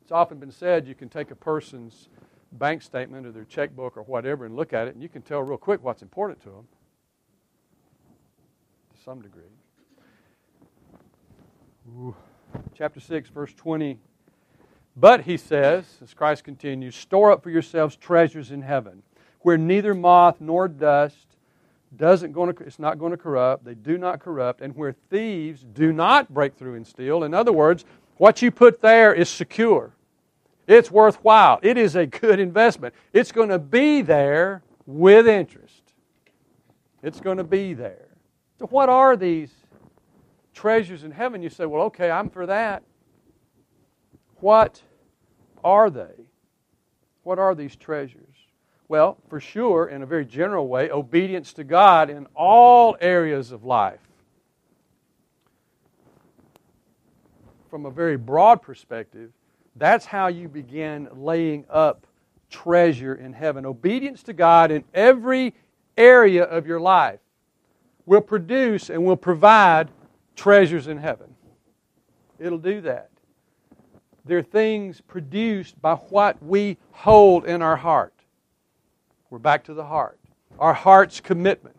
It's 0.02 0.12
often 0.12 0.38
been 0.38 0.52
said 0.52 0.86
you 0.86 0.96
can 0.96 1.08
take 1.08 1.32
a 1.32 1.36
person's 1.36 2.10
bank 2.52 2.82
statement 2.82 3.26
or 3.26 3.32
their 3.32 3.46
checkbook 3.46 3.96
or 3.96 4.04
whatever 4.04 4.46
and 4.46 4.54
look 4.54 4.74
at 4.74 4.90
it, 4.90 4.96
and 4.96 5.02
you 5.02 5.08
can 5.08 5.22
tell 5.22 5.42
real 5.42 5.58
quick 5.58 5.82
what's 5.82 6.02
important 6.02 6.42
to 6.42 6.50
them 6.50 6.68
to 8.94 9.02
some 9.02 9.22
degree. 9.22 9.44
Ooh. 11.88 12.14
Chapter 12.76 13.00
6, 13.00 13.30
verse 13.30 13.54
20. 13.54 13.98
But, 15.00 15.22
he 15.22 15.38
says, 15.38 15.86
as 16.04 16.14
Christ 16.14 16.44
continues, 16.44 16.94
store 16.94 17.32
up 17.32 17.42
for 17.42 17.50
yourselves 17.50 17.96
treasures 17.96 18.52
in 18.52 18.62
heaven, 18.62 19.02
where 19.42 19.58
neither 19.58 19.94
moth 19.94 20.42
nor 20.42 20.68
dust 20.68 21.38
doesn't 21.96 22.34
going 22.34 22.54
to, 22.54 22.64
it's 22.64 22.80
not 22.80 23.00
going 23.00 23.12
to 23.12 23.18
corrupt, 23.18 23.64
they 23.64 23.76
do 23.76 23.98
not 23.98 24.20
corrupt, 24.20 24.60
and 24.60 24.76
where 24.76 24.94
thieves 25.10 25.66
do 25.74 25.94
not 25.94 26.34
break 26.34 26.56
through 26.56 26.76
and 26.76 26.86
steal. 26.86 27.24
In 27.24 27.34
other 27.34 27.54
words, 27.54 27.86
what 28.18 28.42
you 28.42 28.52
put 28.52 28.82
there 28.82 29.14
is 29.14 29.30
secure. 29.30 29.94
It's 30.68 30.92
worthwhile. 30.92 31.60
It 31.64 31.78
is 31.78 31.96
a 31.96 32.06
good 32.06 32.40
investment. 32.40 32.94
It's 33.14 33.32
going 33.32 33.50
to 33.50 33.58
be 33.58 34.02
there 34.02 34.62
with 34.86 35.28
interest. 35.28 35.94
It's 37.02 37.22
going 37.22 37.38
to 37.38 37.46
be 37.46 37.74
there. 37.74 38.08
So, 38.60 38.68
what 38.68 38.90
are 38.90 39.16
these 39.16 39.52
treasures 40.54 41.06
in 41.06 41.12
heaven? 41.12 41.42
You 41.42 41.50
say, 41.50 41.66
well, 41.66 41.84
okay, 41.84 42.12
I'm 42.12 42.30
for 42.30 42.46
that. 42.46 42.84
What 44.42 44.82
are 45.64 45.90
they? 45.90 46.26
What 47.24 47.40
are 47.40 47.56
these 47.56 47.76
treasures? 47.76 48.36
Well, 48.88 49.18
for 49.30 49.40
sure, 49.40 49.88
in 49.88 50.02
a 50.02 50.06
very 50.06 50.26
general 50.26 50.68
way, 50.68 50.90
obedience 50.90 51.54
to 51.54 51.64
God 51.64 52.10
in 52.10 52.26
all 52.36 52.98
areas 53.00 53.52
of 53.52 53.64
life. 53.64 54.00
From 57.70 57.86
a 57.86 57.92
very 57.92 58.18
broad 58.18 58.64
perspective, 58.64 59.32
that's 59.76 60.06
how 60.06 60.28
you 60.28 60.50
begin 60.50 61.08
laying 61.14 61.66
up 61.70 62.08
treasure 62.50 63.14
in 63.14 63.32
heaven. 63.32 63.66
Obedience 63.66 64.24
to 64.24 64.34
God 64.34 64.72
in 64.72 64.84
every 64.94 65.54
area 65.96 66.44
of 66.44 66.66
your 66.66 66.80
life 66.80 67.20
will 68.08 68.22
produce 68.22 68.90
and 68.90 69.06
will 69.06 69.16
provide 69.16 69.90
treasures 70.36 70.88
in 70.88 70.98
heaven. 70.98 71.36
It'll 72.40 72.58
do 72.58 72.82
that. 72.82 73.09
They're 74.30 74.44
things 74.44 75.02
produced 75.02 75.82
by 75.82 75.96
what 75.96 76.42
we 76.44 76.78
hold 76.92 77.46
in 77.46 77.64
our 77.64 77.76
heart. 77.76 78.14
We're 79.32 79.40
back 79.40 79.64
to 79.64 79.74
the 79.74 79.86
heart. 79.86 80.20
Our 80.60 80.76
heart's 80.76 81.20
commitment. 81.20 81.76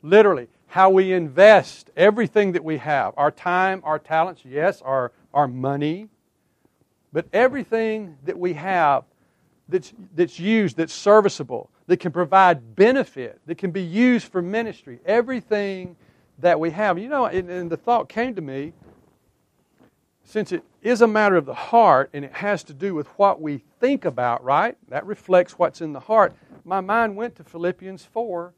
Literally, 0.00 0.46
how 0.68 0.90
we 0.90 1.12
invest 1.12 1.90
everything 1.96 2.52
that 2.52 2.62
we 2.62 2.78
have 2.78 3.12
our 3.16 3.32
time, 3.32 3.82
our 3.84 3.98
talents, 3.98 4.42
yes, 4.44 4.80
our, 4.82 5.10
our 5.34 5.48
money, 5.48 6.08
but 7.12 7.26
everything 7.32 8.16
that 8.22 8.38
we 8.38 8.52
have 8.52 9.02
that's, 9.68 9.92
that's 10.14 10.38
used, 10.38 10.76
that's 10.76 10.94
serviceable, 10.94 11.70
that 11.88 11.96
can 11.96 12.12
provide 12.12 12.76
benefit, 12.76 13.40
that 13.46 13.58
can 13.58 13.72
be 13.72 13.82
used 13.82 14.28
for 14.28 14.40
ministry. 14.40 15.00
Everything 15.04 15.96
that 16.38 16.60
we 16.60 16.70
have. 16.70 17.00
You 17.00 17.08
know, 17.08 17.26
and, 17.26 17.50
and 17.50 17.68
the 17.68 17.76
thought 17.76 18.08
came 18.08 18.36
to 18.36 18.40
me 18.40 18.74
since 20.22 20.52
it 20.52 20.62
is 20.82 21.02
a 21.02 21.06
matter 21.06 21.36
of 21.36 21.46
the 21.46 21.54
heart 21.54 22.10
and 22.12 22.24
it 22.24 22.32
has 22.32 22.62
to 22.64 22.74
do 22.74 22.94
with 22.94 23.06
what 23.18 23.40
we 23.40 23.62
think 23.80 24.04
about, 24.04 24.42
right? 24.42 24.76
That 24.88 25.06
reflects 25.06 25.58
what's 25.58 25.80
in 25.80 25.92
the 25.92 26.00
heart. 26.00 26.34
My 26.64 26.80
mind 26.80 27.16
went 27.16 27.36
to 27.36 27.44
Philippians 27.44 28.04
4, 28.04 28.54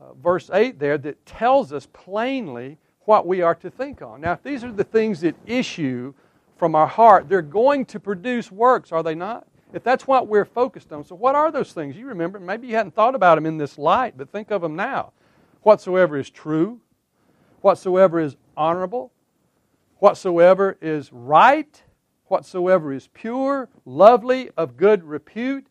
uh, 0.00 0.12
verse 0.14 0.50
8 0.52 0.78
there, 0.78 0.98
that 0.98 1.24
tells 1.26 1.72
us 1.72 1.86
plainly 1.92 2.78
what 3.00 3.26
we 3.26 3.42
are 3.42 3.54
to 3.56 3.70
think 3.70 4.02
on. 4.02 4.20
Now, 4.20 4.32
if 4.32 4.42
these 4.42 4.62
are 4.62 4.72
the 4.72 4.84
things 4.84 5.20
that 5.22 5.34
issue 5.46 6.14
from 6.56 6.74
our 6.74 6.86
heart, 6.86 7.28
they're 7.28 7.42
going 7.42 7.84
to 7.86 8.00
produce 8.00 8.52
works, 8.52 8.92
are 8.92 9.02
they 9.02 9.14
not? 9.14 9.46
if 9.72 9.82
that's 9.82 10.06
what 10.06 10.28
we're 10.28 10.44
focused 10.44 10.92
on, 10.92 11.04
so 11.04 11.14
what 11.14 11.34
are 11.34 11.50
those 11.52 11.72
things? 11.72 11.96
You 11.96 12.06
remember, 12.06 12.40
maybe 12.40 12.66
you 12.66 12.74
hadn't 12.74 12.94
thought 12.94 13.14
about 13.14 13.34
them 13.34 13.46
in 13.46 13.58
this 13.58 13.76
light, 13.76 14.16
but 14.16 14.30
think 14.30 14.50
of 14.50 14.62
them 14.62 14.76
now. 14.76 15.12
Whatsoever 15.62 16.18
is 16.18 16.30
true, 16.30 16.80
whatsoever 17.60 18.20
is 18.20 18.36
honorable, 18.56 19.12
whatsoever 19.98 20.76
is 20.80 21.12
right, 21.12 21.82
whatsoever 22.26 22.92
is 22.92 23.08
pure, 23.08 23.68
lovely, 23.84 24.50
of 24.56 24.76
good 24.76 25.04
repute, 25.04 25.66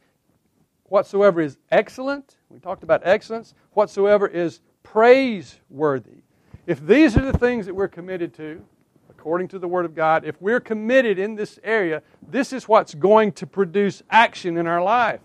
whatsoever 0.86 1.42
is 1.42 1.58
excellent, 1.72 2.38
we 2.50 2.60
talked 2.60 2.84
about 2.84 3.02
excellence, 3.04 3.54
whatsoever 3.74 4.28
is 4.28 4.62
praiseworthy. 4.84 6.24
If 6.66 6.86
these 6.86 7.18
are 7.18 7.30
the 7.30 7.38
things 7.38 7.66
that 7.66 7.74
we're 7.74 7.88
committed 7.88 8.34
to, 8.36 8.64
according 9.10 9.50
to 9.50 9.60
the 9.60 9.68
Word 9.68 9.86
of 9.86 9.96
God, 9.96 10.26
if 10.26 10.42
we're 10.42 10.60
committed 10.60 11.20
in 11.20 11.36
this 11.36 11.60
area, 11.64 12.02
this 12.30 12.54
is 12.54 12.68
what's 12.68 12.94
going 12.94 13.34
to 13.34 13.48
produce 13.48 14.02
action 14.10 14.58
in 14.58 14.68
our 14.68 14.82
life. 14.82 15.22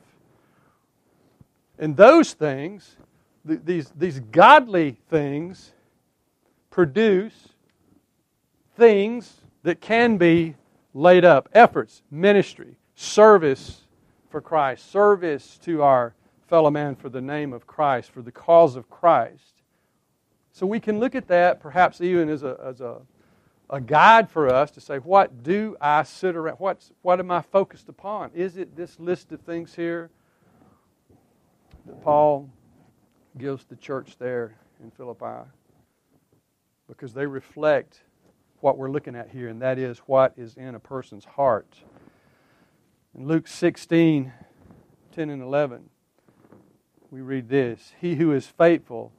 And 1.79 1.97
those 1.97 2.33
things, 2.33 2.97
these, 3.45 3.93
these 3.97 4.21
godly 4.21 4.99
things, 5.09 5.73
produce 6.71 7.52
things 8.83 9.43
that 9.63 9.81
can 9.81 10.17
be 10.17 10.57
laid 10.93 11.25
up 11.25 11.49
efforts, 11.53 12.03
ministry, 12.11 12.75
service 12.97 13.83
for 14.29 14.41
Christ, 14.41 14.91
service 14.91 15.57
to 15.59 15.85
our 15.85 16.17
fellow 16.49 16.69
man 16.69 16.97
for 16.97 17.09
the 17.09 17.21
name 17.21 17.53
of 17.53 17.65
Christ, 17.65 18.11
for 18.11 18.23
the 18.23 18.33
cause 18.33 18.75
of 18.75 18.91
Christ. 18.91 19.63
So 20.51 20.67
we 20.67 20.81
can 20.81 20.99
look 20.99 21.15
at 21.15 21.29
that 21.29 21.61
perhaps 21.61 22.01
even 22.01 22.29
as 22.29 22.43
a, 22.43 22.59
as 22.61 22.81
a, 22.81 22.97
a 23.71 23.81
guide 23.81 24.29
for 24.29 24.53
us 24.53 24.73
to 24.73 24.81
say, 24.81 24.97
what 24.97 25.45
do 25.45 25.77
I 25.81 26.03
sit 26.03 26.35
around? 26.35 26.57
What's, 26.57 26.91
what 27.03 27.21
am 27.21 27.31
I 27.31 27.41
focused 27.41 27.89
upon? 27.89 28.33
Is 28.35 28.57
it 28.57 28.75
this 28.75 28.99
list 28.99 29.31
of 29.31 29.43
things 29.43 29.77
here 29.77 30.11
that 31.87 32.03
Paul 32.03 32.51
gives 33.39 33.65
the 33.65 33.77
church 33.77 34.17
there 34.19 34.57
in 34.83 34.91
Philippi? 34.91 35.49
Because 36.89 37.15
they 37.15 37.27
reflect 37.27 38.01
what 38.63 38.79
we're 38.79 38.91
looking 38.91 39.17
at 39.17 39.29
here, 39.29 39.49
and 39.49 39.61
that 39.61 39.77
is 39.77 39.99
what 40.07 40.33
is 40.37 40.55
in 40.55 40.77
a 40.77 40.79
person's 40.79 41.25
heart. 41.25 41.77
In 43.13 43.27
Luke 43.27 43.49
16, 43.49 44.33
10 45.13 45.31
and 45.31 45.43
11, 45.43 45.91
we 47.11 47.21
read 47.21 47.49
this 47.49 47.93
He 48.01 48.15
who 48.15 48.33
is 48.33 48.47
faithful 48.47 49.13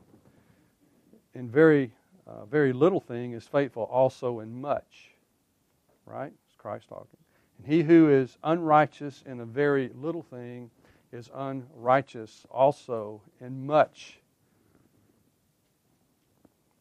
in 1.33 1.49
very, 1.49 1.93
uh, 2.25 2.45
very 2.45 2.71
little 2.71 3.01
thing 3.01 3.33
is 3.33 3.45
faithful 3.45 3.83
also 3.83 4.39
in 4.39 4.61
much. 4.61 5.11
Right? 6.05 6.31
It's 6.47 6.55
Christ 6.57 6.87
talking. 6.87 7.19
And 7.57 7.67
he 7.67 7.83
who 7.83 8.09
is 8.09 8.37
unrighteous 8.45 9.23
in 9.25 9.41
a 9.41 9.45
very 9.45 9.89
little 9.93 10.23
thing 10.23 10.71
is 11.11 11.29
unrighteous 11.35 12.45
also 12.49 13.21
in 13.41 13.65
much. 13.65 14.19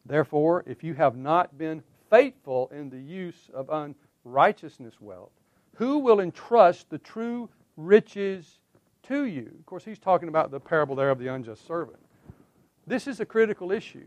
Therefore, 0.05 0.63
if 0.65 0.81
you 0.81 0.93
have 0.93 1.17
not 1.17 1.57
been 1.57 1.83
faithful 2.13 2.71
in 2.71 2.91
the 2.91 2.99
use 2.99 3.49
of 3.55 3.95
unrighteousness 4.23 4.93
wealth, 5.01 5.31
who 5.77 5.97
will 5.97 6.19
entrust 6.19 6.87
the 6.91 6.99
true 6.99 7.49
riches 7.75 8.59
to 9.01 9.23
you? 9.23 9.51
Of 9.57 9.65
course, 9.65 9.83
he's 9.83 9.97
talking 9.97 10.29
about 10.29 10.51
the 10.51 10.59
parable 10.59 10.95
there 10.95 11.09
of 11.09 11.17
the 11.17 11.33
unjust 11.33 11.65
servant. 11.65 11.97
This 12.85 13.07
is 13.07 13.19
a 13.19 13.25
critical 13.25 13.71
issue. 13.71 14.05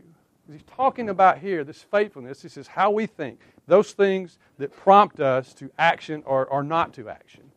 He's 0.49 0.63
talking 0.63 1.09
about 1.09 1.39
here 1.39 1.65
this 1.65 1.81
faithfulness. 1.81 2.41
This 2.41 2.55
is 2.55 2.67
how 2.67 2.91
we 2.91 3.07
think, 3.07 3.41
those 3.67 3.91
things 3.91 4.39
that 4.57 4.73
prompt 4.73 5.19
us 5.19 5.53
to 5.55 5.69
action 5.77 6.23
or, 6.25 6.45
or 6.45 6.63
not 6.63 6.93
to 6.93 7.09
action. 7.09 7.51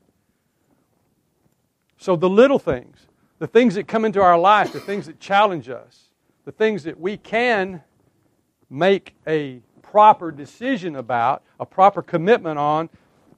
So, 1.96 2.16
the 2.16 2.28
little 2.28 2.58
things, 2.58 3.06
the 3.38 3.46
things 3.46 3.76
that 3.76 3.86
come 3.86 4.04
into 4.04 4.20
our 4.20 4.38
life, 4.38 4.72
the 4.72 4.80
things 4.80 5.06
that 5.06 5.20
challenge 5.20 5.68
us, 5.68 6.10
the 6.44 6.50
things 6.50 6.82
that 6.82 6.98
we 6.98 7.18
can 7.18 7.84
make 8.68 9.14
a 9.28 9.60
proper 9.90 10.30
decision 10.30 10.94
about, 10.94 11.42
a 11.58 11.66
proper 11.66 12.00
commitment 12.00 12.58
on. 12.58 12.88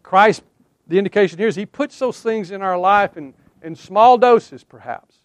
Christ, 0.02 0.42
the 0.86 0.98
indication 0.98 1.38
here 1.38 1.48
is 1.48 1.56
He 1.56 1.64
puts 1.64 1.98
those 1.98 2.20
things 2.20 2.50
in 2.50 2.60
our 2.60 2.78
life 2.78 3.16
in, 3.16 3.32
in 3.62 3.74
small 3.74 4.18
doses, 4.18 4.62
perhaps. 4.62 5.16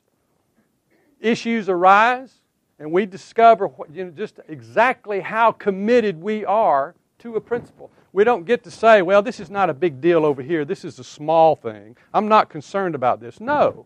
Issues 1.20 1.68
arise, 1.68 2.34
and 2.80 2.92
we 2.92 3.06
discover 3.06 3.68
what, 3.68 3.94
you 3.94 4.06
know, 4.06 4.12
just 4.12 4.40
exactly 4.48 5.20
how 5.20 5.52
committed 5.52 6.22
we 6.22 6.46
are 6.46 6.96
to 7.20 7.36
a 7.36 7.42
principle. 7.42 7.92
We 8.14 8.24
don't 8.24 8.46
get 8.46 8.64
to 8.64 8.72
say, 8.72 9.02
well, 9.02 9.22
this 9.22 9.40
is 9.42 9.50
not 9.50 9.70
a 9.70 9.74
big 9.74 10.00
deal 10.00 10.26
over 10.26 10.42
here. 10.42 10.64
This 10.64 10.86
is 10.86 10.98
a 10.98 11.04
small 11.04 11.56
thing. 11.56 11.98
I'm 12.14 12.30
not 12.30 12.50
concerned 12.50 12.96
about 12.96 13.20
this. 13.20 13.42
No. 13.42 13.86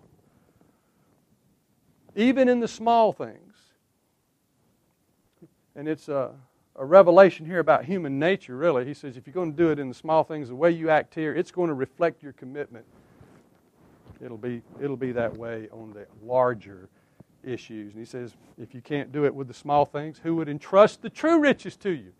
Even 2.15 2.47
in 2.47 2.59
the 2.59 2.67
small 2.67 3.13
things. 3.13 3.55
And 5.75 5.87
it's 5.87 6.07
a, 6.07 6.31
a 6.75 6.85
revelation 6.85 7.45
here 7.45 7.59
about 7.59 7.85
human 7.85 8.17
nature, 8.17 8.55
really. 8.55 8.85
He 8.85 8.93
says 8.93 9.17
if 9.17 9.27
you're 9.27 9.33
going 9.33 9.51
to 9.51 9.57
do 9.57 9.71
it 9.71 9.79
in 9.79 9.89
the 9.89 9.93
small 9.93 10.23
things, 10.23 10.49
the 10.49 10.55
way 10.55 10.71
you 10.71 10.89
act 10.89 11.13
here, 11.13 11.35
it's 11.35 11.51
going 11.51 11.67
to 11.67 11.73
reflect 11.73 12.23
your 12.23 12.33
commitment. 12.33 12.85
It'll 14.23 14.37
be, 14.37 14.61
it'll 14.79 14.97
be 14.97 15.11
that 15.13 15.35
way 15.35 15.67
on 15.71 15.93
the 15.93 16.05
larger 16.23 16.89
issues. 17.43 17.93
And 17.93 17.99
he 17.99 18.05
says 18.05 18.35
if 18.57 18.73
you 18.73 18.81
can't 18.81 19.11
do 19.11 19.25
it 19.25 19.33
with 19.33 19.47
the 19.47 19.53
small 19.53 19.85
things, 19.85 20.19
who 20.21 20.35
would 20.35 20.47
entrust 20.47 21.01
the 21.01 21.09
true 21.09 21.39
riches 21.39 21.75
to 21.77 21.89
you? 21.89 22.13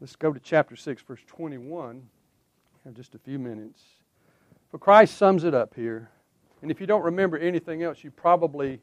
Let's 0.00 0.16
go 0.16 0.32
to 0.32 0.40
chapter 0.40 0.76
6, 0.76 1.02
verse 1.02 1.20
21. 1.26 1.96
We 1.96 2.88
have 2.88 2.94
just 2.94 3.14
a 3.14 3.18
few 3.18 3.38
minutes. 3.38 3.80
For 4.70 4.78
Christ 4.78 5.16
sums 5.16 5.44
it 5.44 5.54
up 5.54 5.74
here. 5.74 6.10
And 6.60 6.70
if 6.70 6.80
you 6.80 6.86
don't 6.86 7.02
remember 7.02 7.38
anything 7.38 7.82
else, 7.82 8.04
you 8.04 8.10
probably 8.10 8.80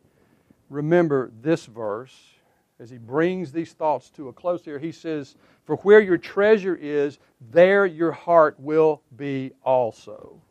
remember 0.69 1.31
this 1.41 1.65
verse 1.65 2.30
as 2.81 2.89
he 2.89 2.97
brings 2.97 3.51
these 3.51 3.73
thoughts 3.73 4.09
to 4.09 4.27
a 4.27 4.33
close 4.33 4.65
here. 4.65 4.79
He 4.79 4.91
says, 4.91 5.35
For 5.65 5.75
where 5.77 6.01
your 6.01 6.17
treasure 6.17 6.75
is, 6.75 7.19
there 7.51 7.85
your 7.85 8.11
heart 8.11 8.59
will 8.59 9.03
be 9.15 9.51
also. 9.63 10.41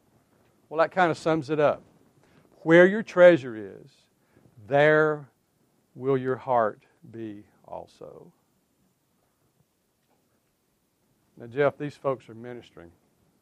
Well, 0.68 0.78
that 0.78 0.92
kind 0.92 1.10
of 1.10 1.18
sums 1.18 1.50
it 1.50 1.58
up. 1.58 1.82
Where 2.62 2.86
your 2.86 3.02
treasure 3.02 3.56
is, 3.56 3.90
there 4.68 5.28
will 5.96 6.16
your 6.16 6.36
heart 6.36 6.80
be 7.10 7.42
also. 7.66 8.32
Now, 11.36 11.46
Jeff, 11.46 11.76
these 11.78 11.96
folks 11.96 12.28
are 12.28 12.34
ministering. 12.34 12.92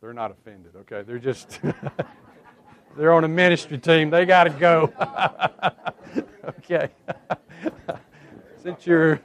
They're 0.00 0.14
not 0.14 0.30
offended, 0.30 0.72
okay? 0.76 1.02
They're 1.02 1.18
just, 1.18 1.60
they're 2.96 3.12
on 3.12 3.24
a 3.24 3.28
ministry 3.28 3.76
team. 3.76 4.08
They 4.08 4.24
got 4.24 4.44
to 4.44 4.50
go. 4.50 4.92
okay. 6.48 6.88
since 8.68 8.86
you're 8.86 9.20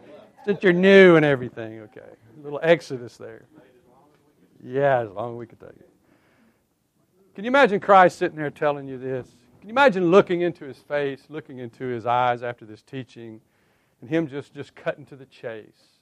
since 0.45 0.63
you're 0.63 0.73
new 0.73 1.15
and 1.15 1.25
everything, 1.25 1.81
okay. 1.81 2.01
A 2.01 2.43
little 2.43 2.59
exodus 2.63 3.17
there. 3.17 3.45
Yeah, 4.63 5.01
as 5.01 5.09
long 5.09 5.33
as 5.33 5.37
we 5.37 5.45
can 5.45 5.57
take 5.57 5.69
it. 5.69 5.89
Can 7.35 7.43
you 7.43 7.49
imagine 7.49 7.79
Christ 7.79 8.17
sitting 8.17 8.37
there 8.37 8.49
telling 8.49 8.87
you 8.87 8.97
this? 8.97 9.27
Can 9.59 9.69
you 9.69 9.73
imagine 9.73 10.11
looking 10.11 10.41
into 10.41 10.65
his 10.65 10.77
face, 10.77 11.23
looking 11.29 11.59
into 11.59 11.85
his 11.85 12.05
eyes 12.05 12.43
after 12.43 12.65
this 12.65 12.81
teaching, 12.81 13.41
and 14.01 14.09
him 14.09 14.27
just, 14.27 14.53
just 14.53 14.75
cutting 14.75 15.05
to 15.07 15.15
the 15.15 15.25
chase 15.25 15.99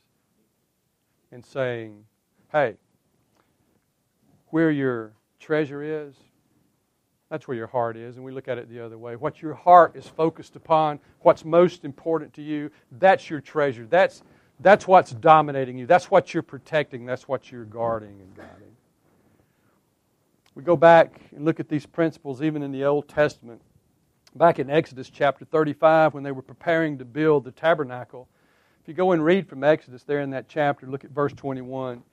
and 1.32 1.44
saying, 1.44 2.06
Hey, 2.52 2.76
where 4.48 4.72
your 4.72 5.14
treasure 5.40 5.82
is, 5.84 6.16
that's 7.32 7.48
where 7.48 7.56
your 7.56 7.68
heart 7.68 7.96
is, 7.96 8.18
and 8.18 8.26
we 8.26 8.34
look 8.34 8.50
at 8.50 8.58
it 8.58 8.70
the 8.70 8.86
other 8.86 8.98
way. 8.98 9.16
What 9.16 9.42
your 9.42 9.54
heart 9.54 9.96
is 9.96 10.06
focused 10.06 10.58
upon, 10.58 11.00
what's 11.22 11.46
most 11.46 11.86
important 11.86 12.34
to 12.34 12.42
you, 12.42 12.70
that's 13.00 13.30
your 13.30 13.40
treasure. 13.40 13.88
That's, 13.90 14.22
that's 14.60 14.86
what's 14.86 15.12
dominating 15.12 15.78
you. 15.78 15.86
That's 15.86 16.12
what 16.12 16.34
you're 16.34 16.44
protecting. 16.44 17.06
That's 17.06 17.30
what 17.30 17.50
you're 17.50 17.64
guarding 17.64 18.20
and 18.20 18.36
guiding. 18.36 18.76
We 20.56 20.64
go 20.64 20.76
back 20.76 21.22
and 21.34 21.46
look 21.46 21.62
at 21.62 21.70
these 21.70 21.86
principles 21.86 22.42
even 22.42 22.64
in 22.64 22.74
the 22.74 22.84
Old 22.84 23.08
Testament. 23.08 23.62
Back 24.36 24.60
in 24.60 24.70
Exodus 24.70 25.10
chapter 25.10 25.46
35, 25.46 26.14
when 26.14 26.24
they 26.24 26.34
were 26.34 26.42
preparing 26.42 26.98
to 26.98 27.06
build 27.06 27.46
the 27.46 27.52
tabernacle, 27.52 28.28
if 28.82 28.90
you 28.90 28.94
go 28.94 29.14
and 29.14 29.24
read 29.24 29.48
from 29.48 29.64
Exodus 29.64 30.04
there 30.04 30.20
in 30.20 30.32
that 30.32 30.50
chapter, 30.50 30.86
look 30.86 31.06
at 31.06 31.12
verse 31.12 31.32
21. 31.32 32.04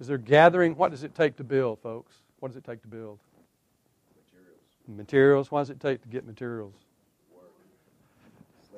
Is 0.00 0.06
there 0.06 0.16
gathering? 0.16 0.74
What 0.74 0.90
does 0.90 1.02
it 1.02 1.14
take 1.14 1.36
to 1.36 1.44
build, 1.44 1.80
folks? 1.80 2.14
What 2.40 2.48
does 2.48 2.56
it 2.56 2.64
take 2.64 2.80
to 2.80 2.88
build? 2.88 3.18
Materials. 4.86 5.50
Why 5.50 5.60
does 5.60 5.70
it 5.70 5.80
take 5.80 6.02
to 6.02 6.08
get 6.08 6.26
materials? 6.26 6.74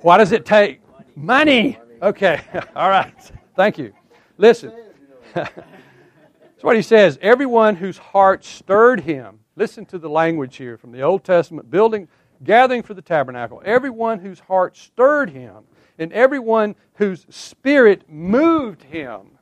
What 0.02 0.18
does 0.18 0.32
it 0.32 0.44
take? 0.44 0.80
Money. 1.16 1.78
Okay. 2.02 2.40
All 2.76 2.90
right. 2.90 3.14
Thank 3.56 3.78
you. 3.78 3.92
Listen. 4.38 4.72
That's 5.34 6.62
what 6.62 6.76
he 6.76 6.82
says. 6.82 7.18
Everyone 7.20 7.76
whose 7.76 7.98
heart 7.98 8.44
stirred 8.44 9.00
him. 9.00 9.40
Listen 9.56 9.84
to 9.86 9.98
the 9.98 10.08
language 10.08 10.56
here 10.56 10.76
from 10.76 10.92
the 10.92 11.02
Old 11.02 11.24
Testament 11.24 11.70
building, 11.70 12.08
gathering 12.44 12.82
for 12.82 12.94
the 12.94 13.02
tabernacle. 13.02 13.62
Everyone 13.64 14.18
whose 14.18 14.38
heart 14.40 14.76
stirred 14.76 15.30
him, 15.30 15.64
and 15.98 16.12
everyone 16.12 16.76
whose 16.94 17.26
spirit 17.30 18.08
moved 18.08 18.82
him, 18.84 19.38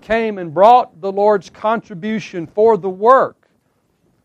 came 0.00 0.38
and 0.38 0.52
brought 0.52 1.00
the 1.00 1.12
Lord's 1.12 1.50
contribution 1.50 2.46
for 2.46 2.76
the 2.76 2.90
work 2.90 3.41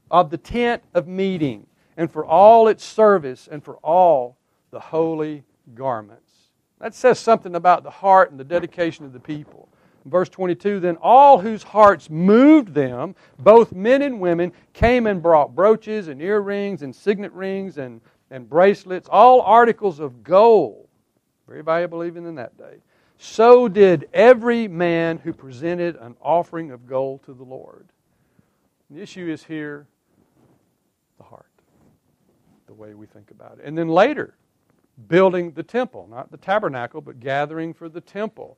of 0.10 0.30
the 0.30 0.38
tent 0.38 0.84
of 0.93 1.08
meeting, 1.08 1.65
and 1.96 2.12
for 2.12 2.26
all 2.26 2.67
its 2.67 2.84
service, 2.84 3.48
and 3.52 3.63
for 3.63 3.78
all 3.78 4.38
the 4.72 4.80
holy 4.80 5.43
garments. 5.74 6.32
That 6.80 6.93
says 6.93 7.20
something 7.20 7.56
about 7.56 7.84
the 7.84 7.89
heart 7.89 8.32
and 8.32 8.39
the 8.39 8.43
dedication 8.43 9.06
of 9.06 9.13
the 9.13 9.20
people. 9.20 9.67
Verse 10.06 10.30
22 10.30 10.80
Then 10.80 10.98
all 10.98 11.39
whose 11.39 11.63
hearts 11.63 12.10
moved 12.10 12.74
them, 12.74 13.15
both 13.39 13.74
men 13.74 14.02
and 14.02 14.20
women, 14.20 14.52
came 14.74 15.08
and 15.08 15.22
brought 15.22 15.56
brooches 15.56 16.08
and 16.08 16.22
earrings 16.22 16.82
and 16.82 16.96
signet 16.96 17.32
rings 17.34 17.78
and, 17.78 18.02
and 18.32 18.50
bracelets, 18.50 19.10
all 19.12 19.41
articles 19.41 20.00
of 20.00 20.24
gold. 20.24 20.88
Very 21.48 21.63
valuable 21.63 22.04
even 22.04 22.26
in 22.26 22.36
that 22.36 22.58
day. 22.58 22.78
So 23.17 23.67
did 23.67 24.08
every 24.13 24.67
man 24.67 25.17
who 25.17 25.34
presented 25.34 25.96
an 25.96 26.15
offering 26.22 26.72
of 26.72 26.86
gold 26.86 27.24
to 27.24 27.34
the 27.34 27.43
Lord. 27.43 27.88
The 28.91 29.02
issue 29.02 29.28
is 29.28 29.43
here 29.43 29.88
the 31.17 31.23
heart, 31.23 31.45
the 32.67 32.73
way 32.73 32.93
we 32.93 33.06
think 33.06 33.32
about 33.32 33.60
it. 33.60 33.65
And 33.65 33.77
then 33.77 33.89
later, 33.89 34.36
building 35.08 35.51
the 35.51 35.63
temple, 35.63 36.08
not 36.10 36.32
the 36.32 36.38
tabernacle, 36.38 37.01
but 37.01 37.19
gathering 37.19 37.73
for 37.73 37.89
the 37.89 38.01
temple. 38.01 38.58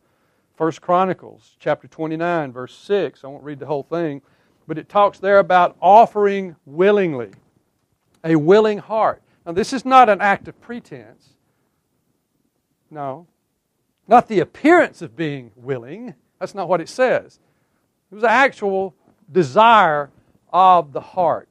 First 0.55 0.81
Chronicles 0.81 1.55
chapter 1.59 1.87
29 1.87 2.51
verse 2.51 2.75
6. 2.75 3.23
I 3.23 3.27
won't 3.27 3.43
read 3.43 3.59
the 3.59 3.65
whole 3.65 3.83
thing, 3.83 4.21
but 4.67 4.77
it 4.77 4.89
talks 4.89 5.19
there 5.19 5.39
about 5.39 5.75
offering 5.81 6.55
willingly. 6.65 7.31
A 8.23 8.35
willing 8.35 8.79
heart. 8.79 9.21
Now 9.45 9.53
this 9.53 9.73
is 9.73 9.85
not 9.85 10.09
an 10.09 10.21
act 10.21 10.47
of 10.47 10.59
pretense. 10.61 11.29
No. 12.91 13.27
Not 14.07 14.27
the 14.27 14.39
appearance 14.39 15.01
of 15.01 15.15
being 15.15 15.51
willing. 15.55 16.15
That's 16.39 16.55
not 16.55 16.67
what 16.67 16.81
it 16.81 16.89
says. 16.89 17.39
It 18.11 18.15
was 18.15 18.23
an 18.23 18.29
actual 18.29 18.95
desire 19.31 20.09
of 20.51 20.93
the 20.93 21.01
heart. 21.01 21.47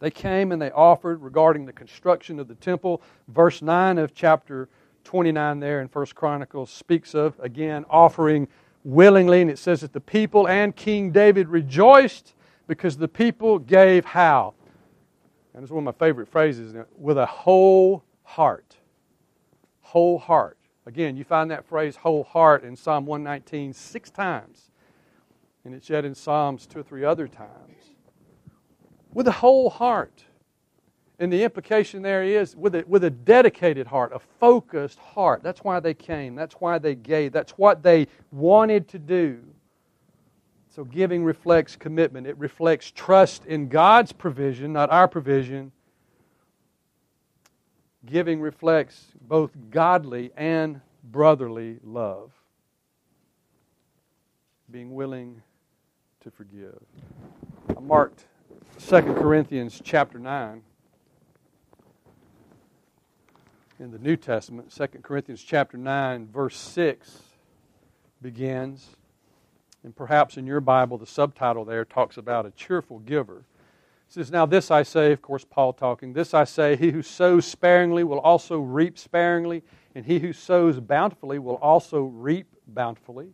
They 0.00 0.10
came 0.10 0.52
and 0.52 0.60
they 0.60 0.70
offered 0.70 1.22
regarding 1.22 1.66
the 1.66 1.72
construction 1.72 2.40
of 2.40 2.48
the 2.48 2.54
temple. 2.56 3.02
Verse 3.28 3.62
9 3.62 3.98
of 3.98 4.14
chapter 4.14 4.68
29 5.04 5.60
there 5.60 5.80
in 5.80 5.88
First 5.88 6.14
Chronicles 6.14 6.70
speaks 6.70 7.14
of, 7.14 7.38
again, 7.40 7.84
offering 7.88 8.48
willingly. 8.82 9.40
And 9.40 9.50
it 9.50 9.58
says 9.58 9.82
that 9.82 9.92
the 9.92 10.00
people 10.00 10.48
and 10.48 10.74
King 10.74 11.10
David 11.10 11.48
rejoiced 11.48 12.34
because 12.66 12.96
the 12.96 13.08
people 13.08 13.58
gave 13.58 14.04
how? 14.04 14.54
And 15.54 15.62
it's 15.62 15.70
one 15.70 15.86
of 15.86 15.94
my 15.94 16.04
favorite 16.06 16.28
phrases 16.28 16.74
with 16.98 17.18
a 17.18 17.26
whole 17.26 18.02
heart. 18.24 18.76
Whole 19.82 20.18
heart. 20.18 20.58
Again, 20.86 21.16
you 21.16 21.24
find 21.24 21.50
that 21.50 21.64
phrase 21.64 21.96
whole 21.96 22.24
heart 22.24 22.64
in 22.64 22.76
Psalm 22.76 23.06
119 23.06 23.72
six 23.72 24.10
times. 24.10 24.70
And 25.64 25.74
it's 25.74 25.88
yet 25.88 26.04
in 26.04 26.14
Psalms 26.14 26.66
two 26.66 26.80
or 26.80 26.82
three 26.82 27.04
other 27.04 27.28
times 27.28 27.93
with 29.14 29.28
a 29.28 29.32
whole 29.32 29.70
heart. 29.70 30.24
And 31.20 31.32
the 31.32 31.44
implication 31.44 32.02
there 32.02 32.24
is 32.24 32.56
with 32.56 32.74
a, 32.74 32.84
with 32.88 33.04
a 33.04 33.10
dedicated 33.10 33.86
heart, 33.86 34.12
a 34.12 34.18
focused 34.18 34.98
heart. 34.98 35.42
That's 35.42 35.62
why 35.62 35.78
they 35.78 35.94
came. 35.94 36.34
That's 36.34 36.54
why 36.54 36.78
they 36.78 36.96
gave. 36.96 37.32
That's 37.32 37.52
what 37.52 37.82
they 37.82 38.08
wanted 38.32 38.88
to 38.88 38.98
do. 38.98 39.40
So 40.74 40.82
giving 40.82 41.22
reflects 41.24 41.76
commitment. 41.76 42.26
It 42.26 42.36
reflects 42.36 42.90
trust 42.90 43.46
in 43.46 43.68
God's 43.68 44.10
provision, 44.10 44.72
not 44.72 44.90
our 44.90 45.06
provision. 45.06 45.70
Giving 48.06 48.40
reflects 48.40 49.06
both 49.28 49.52
godly 49.70 50.32
and 50.36 50.80
brotherly 51.04 51.78
love. 51.84 52.32
Being 54.68 54.94
willing 54.94 55.40
to 56.24 56.30
forgive. 56.32 56.82
I 57.68 57.80
marked 57.80 58.24
2 58.86 59.00
Corinthians 59.14 59.80
chapter 59.82 60.18
9 60.18 60.60
in 63.80 63.90
the 63.90 63.98
New 63.98 64.14
Testament. 64.14 64.70
2 64.70 64.86
Corinthians 65.02 65.42
chapter 65.42 65.78
9, 65.78 66.28
verse 66.30 66.54
6 66.58 67.22
begins. 68.20 68.90
And 69.84 69.96
perhaps 69.96 70.36
in 70.36 70.46
your 70.46 70.60
Bible, 70.60 70.98
the 70.98 71.06
subtitle 71.06 71.64
there 71.64 71.86
talks 71.86 72.18
about 72.18 72.44
a 72.44 72.50
cheerful 72.50 72.98
giver. 72.98 73.38
It 73.38 74.12
says, 74.12 74.30
Now 74.30 74.44
this 74.44 74.70
I 74.70 74.82
say, 74.82 75.12
of 75.12 75.22
course, 75.22 75.46
Paul 75.48 75.72
talking, 75.72 76.12
this 76.12 76.34
I 76.34 76.44
say, 76.44 76.76
he 76.76 76.90
who 76.90 77.00
sows 77.00 77.46
sparingly 77.46 78.04
will 78.04 78.20
also 78.20 78.58
reap 78.58 78.98
sparingly, 78.98 79.62
and 79.94 80.04
he 80.04 80.18
who 80.18 80.34
sows 80.34 80.78
bountifully 80.78 81.38
will 81.38 81.56
also 81.56 82.02
reap 82.02 82.48
bountifully. 82.66 83.30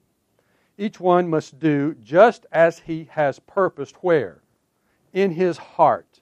Each 0.79 1.01
one 1.01 1.29
must 1.29 1.59
do 1.59 1.97
just 2.01 2.47
as 2.53 2.79
he 2.79 3.09
has 3.11 3.41
purposed 3.41 3.97
where? 3.97 4.43
In 5.13 5.31
his 5.33 5.59
heart, 5.59 6.21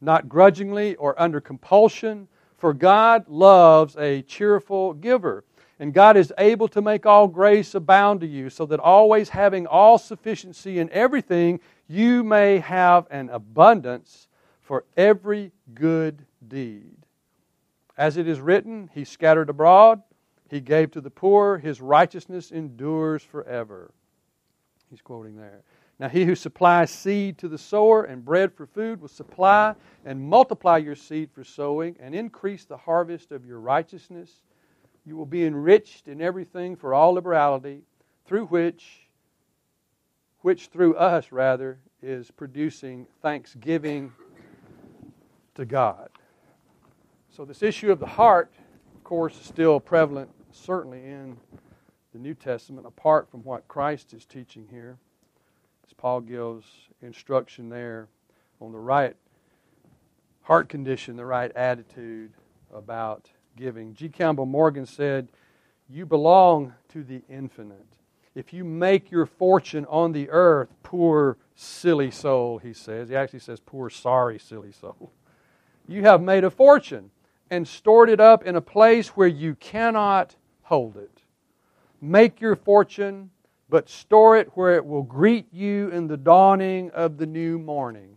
not 0.00 0.28
grudgingly 0.28 0.94
or 0.96 1.20
under 1.20 1.40
compulsion, 1.40 2.28
for 2.56 2.72
God 2.72 3.28
loves 3.28 3.96
a 3.96 4.22
cheerful 4.22 4.94
giver. 4.94 5.44
And 5.78 5.92
God 5.92 6.16
is 6.16 6.32
able 6.38 6.68
to 6.68 6.80
make 6.80 7.06
all 7.06 7.26
grace 7.26 7.74
abound 7.74 8.20
to 8.20 8.26
you, 8.26 8.50
so 8.50 8.66
that 8.66 8.78
always 8.78 9.30
having 9.30 9.66
all 9.66 9.98
sufficiency 9.98 10.78
in 10.78 10.88
everything, 10.90 11.58
you 11.88 12.22
may 12.22 12.58
have 12.58 13.08
an 13.10 13.30
abundance 13.30 14.28
for 14.60 14.84
every 14.96 15.50
good 15.74 16.24
deed. 16.46 16.96
As 17.96 18.16
it 18.16 18.28
is 18.28 18.40
written, 18.40 18.90
He 18.94 19.04
scattered 19.04 19.50
abroad, 19.50 20.02
He 20.48 20.60
gave 20.60 20.92
to 20.92 21.00
the 21.00 21.10
poor, 21.10 21.58
His 21.58 21.80
righteousness 21.80 22.52
endures 22.52 23.24
forever. 23.24 23.90
He's 24.88 25.02
quoting 25.02 25.36
there. 25.36 25.62
Now, 25.98 26.08
he 26.08 26.24
who 26.24 26.34
supplies 26.34 26.90
seed 26.90 27.38
to 27.38 27.48
the 27.48 27.58
sower 27.58 28.04
and 28.04 28.24
bread 28.24 28.52
for 28.52 28.66
food 28.66 29.00
will 29.00 29.08
supply 29.08 29.74
and 30.04 30.20
multiply 30.20 30.78
your 30.78 30.96
seed 30.96 31.30
for 31.32 31.44
sowing 31.44 31.96
and 32.00 32.14
increase 32.14 32.64
the 32.64 32.76
harvest 32.76 33.30
of 33.30 33.46
your 33.46 33.60
righteousness. 33.60 34.42
You 35.04 35.16
will 35.16 35.26
be 35.26 35.44
enriched 35.44 36.08
in 36.08 36.20
everything 36.20 36.76
for 36.76 36.94
all 36.94 37.12
liberality, 37.12 37.82
through 38.24 38.46
which, 38.46 39.08
which 40.40 40.68
through 40.68 40.96
us, 40.96 41.30
rather, 41.30 41.78
is 42.02 42.30
producing 42.30 43.06
thanksgiving 43.20 44.12
to 45.54 45.64
God. 45.64 46.08
So, 47.30 47.44
this 47.44 47.62
issue 47.62 47.92
of 47.92 48.00
the 48.00 48.06
heart, 48.06 48.52
of 48.94 49.04
course, 49.04 49.38
is 49.40 49.46
still 49.46 49.78
prevalent, 49.80 50.30
certainly 50.50 51.04
in 51.04 51.36
the 52.12 52.18
New 52.18 52.34
Testament, 52.34 52.86
apart 52.86 53.30
from 53.30 53.40
what 53.44 53.68
Christ 53.68 54.12
is 54.12 54.24
teaching 54.24 54.66
here. 54.70 54.98
Paul 56.02 56.22
gives 56.22 56.66
instruction 57.00 57.68
there 57.68 58.08
on 58.60 58.72
the 58.72 58.78
right 58.78 59.14
heart 60.40 60.68
condition, 60.68 61.14
the 61.14 61.24
right 61.24 61.52
attitude 61.52 62.32
about 62.74 63.30
giving. 63.56 63.94
G. 63.94 64.08
Campbell 64.08 64.46
Morgan 64.46 64.84
said, 64.84 65.28
You 65.88 66.04
belong 66.04 66.72
to 66.88 67.04
the 67.04 67.22
infinite. 67.28 67.86
If 68.34 68.52
you 68.52 68.64
make 68.64 69.12
your 69.12 69.26
fortune 69.26 69.86
on 69.88 70.10
the 70.10 70.28
earth, 70.30 70.70
poor 70.82 71.36
silly 71.54 72.10
soul, 72.10 72.58
he 72.58 72.72
says. 72.72 73.08
He 73.08 73.14
actually 73.14 73.38
says, 73.38 73.60
Poor 73.60 73.88
sorry 73.88 74.40
silly 74.40 74.72
soul. 74.72 75.12
You 75.86 76.02
have 76.02 76.20
made 76.20 76.42
a 76.42 76.50
fortune 76.50 77.12
and 77.48 77.68
stored 77.68 78.10
it 78.10 78.18
up 78.18 78.44
in 78.44 78.56
a 78.56 78.60
place 78.60 79.10
where 79.10 79.28
you 79.28 79.54
cannot 79.54 80.34
hold 80.62 80.96
it. 80.96 81.22
Make 82.00 82.40
your 82.40 82.56
fortune 82.56 83.30
but 83.72 83.88
store 83.88 84.36
it 84.36 84.50
where 84.52 84.74
it 84.74 84.84
will 84.84 85.02
greet 85.02 85.46
you 85.50 85.88
in 85.88 86.06
the 86.06 86.16
dawning 86.18 86.90
of 86.90 87.16
the 87.16 87.24
new 87.24 87.58
morning. 87.58 88.14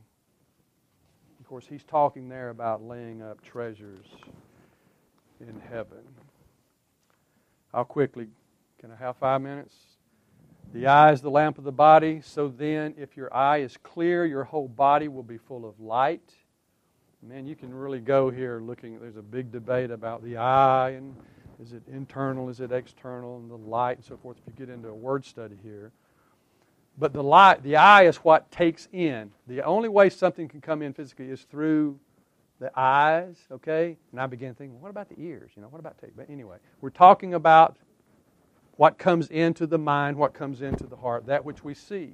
Of 1.39 1.47
course, 1.47 1.65
he's 1.65 1.85
talking 1.85 2.27
there 2.27 2.49
about 2.49 2.83
laying 2.83 3.21
up 3.21 3.41
treasures 3.41 4.05
in 5.39 5.61
heaven. 5.71 6.03
How 7.71 7.85
quickly? 7.85 8.27
Can 8.81 8.91
I 8.91 8.97
have 8.97 9.15
five 9.15 9.41
minutes? 9.41 9.73
The 10.73 10.87
eye 10.87 11.13
is 11.13 11.21
the 11.21 11.31
lamp 11.31 11.57
of 11.57 11.63
the 11.63 11.71
body, 11.71 12.19
so 12.21 12.49
then, 12.49 12.93
if 12.97 13.15
your 13.15 13.33
eye 13.33 13.59
is 13.59 13.77
clear, 13.77 14.25
your 14.25 14.43
whole 14.43 14.67
body 14.67 15.07
will 15.07 15.23
be 15.23 15.37
full 15.37 15.65
of 15.65 15.79
light. 15.79 16.33
Man, 17.23 17.47
you 17.47 17.55
can 17.55 17.73
really 17.73 17.99
go 17.99 18.29
here 18.29 18.59
looking. 18.59 18.99
There's 18.99 19.15
a 19.15 19.21
big 19.21 19.53
debate 19.53 19.89
about 19.89 20.21
the 20.21 20.35
eye 20.35 20.89
and 20.89 21.15
is 21.61 21.73
it 21.73 21.83
internal? 21.91 22.49
Is 22.49 22.59
it 22.59 22.71
external? 22.71 23.37
And 23.37 23.49
the 23.49 23.55
light 23.55 23.97
and 23.97 24.05
so 24.05 24.17
forth. 24.17 24.37
If 24.37 24.53
you 24.53 24.65
get 24.65 24.73
into 24.73 24.89
a 24.89 24.93
word 24.93 25.25
study 25.25 25.57
here. 25.63 25.91
But 26.97 27.13
the 27.13 27.23
light, 27.23 27.63
the 27.63 27.75
eye 27.75 28.03
is 28.03 28.17
what 28.17 28.51
takes 28.51 28.87
in. 28.91 29.31
The 29.47 29.61
only 29.61 29.89
way 29.89 30.09
something 30.09 30.47
can 30.47 30.61
come 30.61 30.81
in 30.81 30.93
physically 30.93 31.29
is 31.29 31.41
through 31.41 31.99
the 32.59 32.71
eyes, 32.79 33.35
okay? 33.51 33.97
And 34.11 34.21
I 34.21 34.27
began 34.27 34.55
thinking, 34.55 34.79
what 34.79 34.89
about 34.89 35.09
the 35.09 35.19
ears? 35.19 35.51
You 35.55 35.61
know, 35.61 35.67
what 35.67 35.79
about? 35.79 35.97
But 36.15 36.29
anyway, 36.29 36.57
we're 36.79 36.89
talking 36.89 37.33
about 37.33 37.75
what 38.77 38.97
comes 38.97 39.27
into 39.27 39.67
the 39.67 39.77
mind, 39.77 40.17
what 40.17 40.33
comes 40.33 40.61
into 40.61 40.85
the 40.85 40.95
heart, 40.95 41.25
that 41.25 41.43
which 41.43 41.63
we 41.63 41.73
see. 41.73 42.13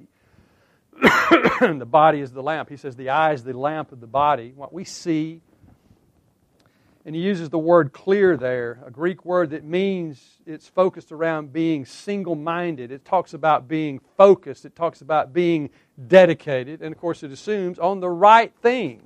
the 1.00 1.86
body 1.88 2.20
is 2.20 2.32
the 2.32 2.42
lamp. 2.42 2.68
He 2.68 2.76
says 2.76 2.96
the 2.96 3.08
eye 3.08 3.32
is 3.32 3.44
the 3.44 3.56
lamp 3.56 3.92
of 3.92 4.00
the 4.00 4.06
body. 4.06 4.52
What 4.54 4.72
we 4.72 4.84
see 4.84 5.40
And 7.04 7.16
he 7.16 7.22
uses 7.22 7.50
the 7.50 7.58
word 7.58 7.92
clear 7.92 8.36
there, 8.36 8.78
a 8.86 8.90
Greek 8.90 9.24
word 9.24 9.50
that 9.50 9.64
means 9.64 10.38
it's 10.46 10.68
focused 10.68 11.10
around 11.10 11.52
being 11.52 11.84
single 11.84 12.36
minded. 12.36 12.92
It 12.92 13.04
talks 13.04 13.34
about 13.34 13.66
being 13.66 14.00
focused, 14.16 14.64
it 14.64 14.76
talks 14.76 15.00
about 15.00 15.32
being 15.32 15.70
dedicated, 16.06 16.80
and 16.80 16.92
of 16.92 17.00
course, 17.00 17.24
it 17.24 17.32
assumes 17.32 17.80
on 17.80 17.98
the 17.98 18.08
right 18.08 18.52
thing, 18.62 19.02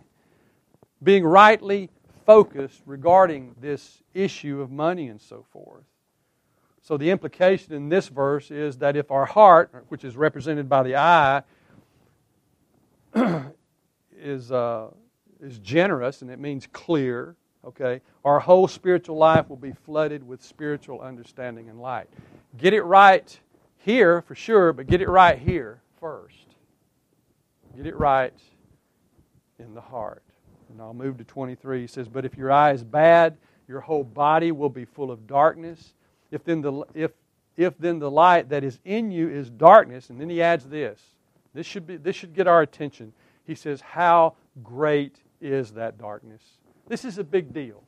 being 1.02 1.24
rightly 1.24 1.88
focused 2.26 2.82
regarding 2.84 3.54
this 3.60 4.02
issue 4.12 4.60
of 4.60 4.70
money 4.70 5.08
and 5.08 5.20
so 5.20 5.46
forth. 5.50 5.84
So, 6.82 6.98
the 6.98 7.10
implication 7.10 7.72
in 7.72 7.88
this 7.88 8.08
verse 8.08 8.50
is 8.50 8.76
that 8.78 8.94
if 8.94 9.10
our 9.10 9.24
heart, 9.24 9.86
which 9.88 10.04
is 10.04 10.16
represented 10.16 10.68
by 10.68 10.82
the 10.82 10.96
eye, 10.96 11.42
is, 14.16 14.52
uh, 14.52 14.88
is 15.40 15.58
generous, 15.60 16.20
and 16.22 16.30
it 16.30 16.38
means 16.38 16.68
clear, 16.72 17.36
okay, 17.66 18.00
our 18.24 18.38
whole 18.38 18.68
spiritual 18.68 19.16
life 19.16 19.48
will 19.48 19.56
be 19.56 19.72
flooded 19.72 20.26
with 20.26 20.42
spiritual 20.42 21.00
understanding 21.00 21.68
and 21.68 21.80
light. 21.80 22.08
Get 22.56 22.72
it 22.72 22.82
right 22.82 23.38
here 23.78 24.22
for 24.22 24.34
sure, 24.34 24.72
but 24.72 24.86
get 24.86 25.00
it 25.00 25.08
right 25.08 25.38
here 25.38 25.80
first. 26.00 26.46
Get 27.76 27.86
it 27.86 27.96
right 27.96 28.32
in 29.58 29.74
the 29.74 29.80
heart. 29.80 30.22
And 30.70 30.80
I'll 30.80 30.94
move 30.94 31.18
to 31.18 31.24
23. 31.24 31.82
He 31.82 31.86
says, 31.86 32.08
But 32.08 32.24
if 32.24 32.36
your 32.36 32.50
eye 32.50 32.72
is 32.72 32.84
bad, 32.84 33.36
your 33.68 33.80
whole 33.80 34.04
body 34.04 34.52
will 34.52 34.68
be 34.68 34.84
full 34.84 35.10
of 35.10 35.26
darkness. 35.26 35.94
If 36.30 36.44
then 36.44 36.60
the, 36.60 36.84
if, 36.94 37.12
if 37.56 37.76
then 37.78 37.98
the 37.98 38.10
light 38.10 38.48
that 38.48 38.64
is 38.64 38.78
in 38.84 39.10
you 39.10 39.28
is 39.28 39.50
darkness, 39.50 40.10
and 40.10 40.20
then 40.20 40.30
he 40.30 40.42
adds 40.42 40.66
this. 40.66 41.00
This 41.54 41.66
should, 41.66 41.86
be, 41.86 41.96
this 41.96 42.16
should 42.16 42.34
get 42.34 42.46
our 42.46 42.62
attention. 42.62 43.12
He 43.44 43.54
says, 43.54 43.80
How 43.80 44.34
great 44.62 45.16
is 45.40 45.72
that 45.72 45.98
darkness? 45.98 46.42
This 46.88 47.04
is 47.04 47.18
a 47.18 47.24
big 47.24 47.52
deal. 47.52 47.82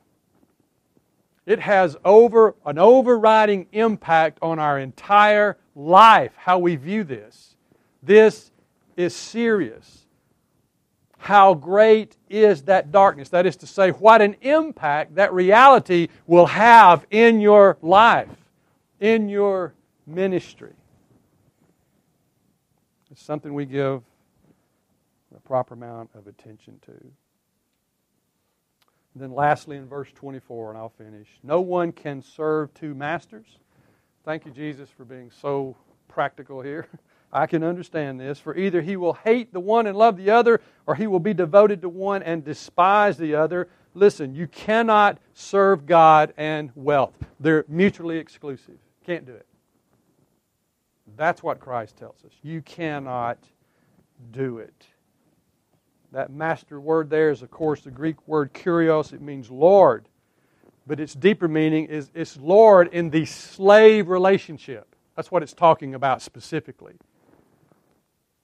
It 1.45 1.59
has 1.59 1.97
over 2.05 2.55
an 2.65 2.77
overriding 2.77 3.67
impact 3.71 4.39
on 4.41 4.59
our 4.59 4.77
entire 4.77 5.57
life, 5.75 6.33
how 6.35 6.59
we 6.59 6.75
view 6.75 7.03
this. 7.03 7.55
This 8.03 8.51
is 8.95 9.15
serious. 9.15 10.05
How 11.17 11.53
great 11.53 12.15
is 12.29 12.63
that 12.63 12.91
darkness? 12.91 13.29
That 13.29 13.45
is 13.45 13.57
to 13.57 13.67
say, 13.67 13.89
what 13.89 14.21
an 14.21 14.35
impact 14.41 15.15
that 15.15 15.33
reality 15.33 16.07
will 16.27 16.45
have 16.45 17.05
in 17.09 17.41
your 17.41 17.77
life, 17.81 18.29
in 18.99 19.27
your 19.27 19.73
ministry. 20.05 20.73
It's 23.11 23.23
something 23.23 23.53
we 23.53 23.65
give 23.65 24.01
the 25.31 25.39
proper 25.41 25.73
amount 25.73 26.11
of 26.13 26.27
attention 26.27 26.79
to. 26.85 26.93
And 29.19 29.31
then, 29.31 29.35
lastly, 29.35 29.75
in 29.75 29.85
verse 29.85 30.07
24, 30.15 30.69
and 30.69 30.77
I'll 30.77 30.93
finish 30.97 31.27
no 31.43 31.59
one 31.59 31.91
can 31.91 32.21
serve 32.21 32.73
two 32.73 32.95
masters. 32.95 33.47
Thank 34.23 34.45
you, 34.45 34.51
Jesus, 34.53 34.89
for 34.89 35.03
being 35.03 35.29
so 35.41 35.75
practical 36.07 36.61
here. 36.61 36.87
I 37.33 37.45
can 37.45 37.61
understand 37.61 38.17
this. 38.17 38.39
For 38.39 38.55
either 38.55 38.81
he 38.81 38.95
will 38.95 39.15
hate 39.15 39.51
the 39.51 39.59
one 39.59 39.87
and 39.87 39.97
love 39.97 40.15
the 40.15 40.29
other, 40.29 40.61
or 40.87 40.95
he 40.95 41.05
will 41.05 41.19
be 41.19 41.33
devoted 41.33 41.81
to 41.81 41.89
one 41.89 42.23
and 42.23 42.45
despise 42.45 43.17
the 43.17 43.35
other. 43.35 43.67
Listen, 43.93 44.33
you 44.33 44.47
cannot 44.47 45.17
serve 45.33 45.85
God 45.85 46.33
and 46.37 46.71
wealth, 46.73 47.11
they're 47.41 47.65
mutually 47.67 48.19
exclusive. 48.19 48.77
Can't 49.05 49.25
do 49.25 49.33
it. 49.33 49.47
That's 51.17 51.43
what 51.43 51.59
Christ 51.59 51.97
tells 51.97 52.23
us. 52.23 52.31
You 52.41 52.61
cannot 52.61 53.39
do 54.31 54.59
it. 54.59 54.85
That 56.11 56.31
master 56.31 56.79
word 56.79 57.09
there 57.09 57.29
is, 57.29 57.41
of 57.41 57.51
course, 57.51 57.81
the 57.81 57.91
Greek 57.91 58.15
word 58.27 58.53
kurios. 58.53 59.13
It 59.13 59.21
means 59.21 59.51
Lord. 59.51 60.07
But 60.87 60.99
its 60.99 61.13
deeper 61.13 61.47
meaning 61.47 61.85
is 61.85 62.09
it's 62.15 62.35
Lord 62.37 62.87
in 62.91 63.11
the 63.11 63.25
slave 63.25 64.07
relationship. 64.07 64.95
That's 65.15 65.31
what 65.31 65.43
it's 65.43 65.53
talking 65.53 65.93
about 65.93 66.21
specifically. 66.21 66.95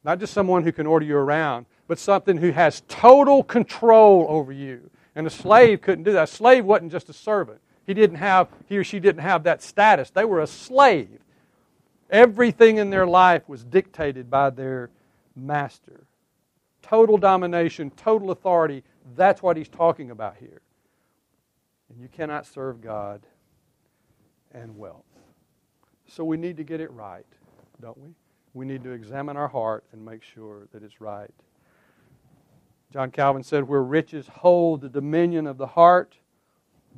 Not 0.03 0.20
just 0.20 0.34
someone 0.34 0.63
who 0.63 0.72
can 0.72 0.86
order 0.86 1.05
you 1.05 1.18
around, 1.18 1.66
but 1.88 1.97
something 1.97 2.38
who 2.38 2.51
has 2.51 2.84
total 2.88 3.41
control 3.41 4.28
over 4.30 4.51
you. 4.51 4.91
And 5.16 5.26
a 5.26 5.32
slave 5.32 5.82
couldn't 5.82 6.03
do 6.03 6.11
that. 6.11 6.24
A 6.26 6.28
slave 6.28 6.66
wasn't 6.66 6.91
just 6.91 7.09
a 7.09 7.13
servant. 7.13 7.61
He 7.88 7.95
didn't 7.95 8.18
have, 8.18 8.49
he 8.68 8.78
or 8.78 8.84
she 8.84 8.99
didn't 8.99 9.22
have 9.22 9.43
that 9.43 9.63
status. 9.63 10.11
They 10.11 10.26
were 10.26 10.41
a 10.41 10.47
slave. 10.47 11.20
Everything 12.11 12.78
in 12.78 12.91
their 12.91 13.07
life 13.07 13.47
was 13.49 13.63
dictated 13.63 14.30
by 14.30 14.51
their 14.51 14.91
master 15.36 16.05
total 16.86 17.17
domination, 17.17 17.89
total 17.91 18.31
authority. 18.31 18.83
That's 19.15 19.41
what 19.41 19.57
he's 19.57 19.67
talking 19.67 20.11
about 20.11 20.38
here. 20.38 20.61
And 21.89 21.99
you 21.99 22.07
cannot 22.07 22.45
serve 22.45 22.79
God 22.81 23.25
and 24.51 24.77
wealth. 24.77 25.05
So 26.07 26.23
we 26.23 26.38
need 26.38 26.57
to 26.57 26.63
get 26.63 26.81
it 26.81 26.91
right, 26.91 27.25
don't 27.81 27.97
we? 27.97 28.09
We 28.53 28.65
need 28.65 28.83
to 28.83 28.91
examine 28.91 29.36
our 29.36 29.47
heart 29.47 29.83
and 29.91 30.05
make 30.05 30.21
sure 30.21 30.67
that 30.71 30.83
it's 30.83 31.01
right. 31.01 31.31
John 32.93 33.11
Calvin 33.11 33.43
said, 33.43 33.67
Where 33.67 33.83
riches 33.83 34.27
hold 34.27 34.81
the 34.81 34.89
dominion 34.89 35.47
of 35.47 35.57
the 35.57 35.67
heart, 35.67 36.15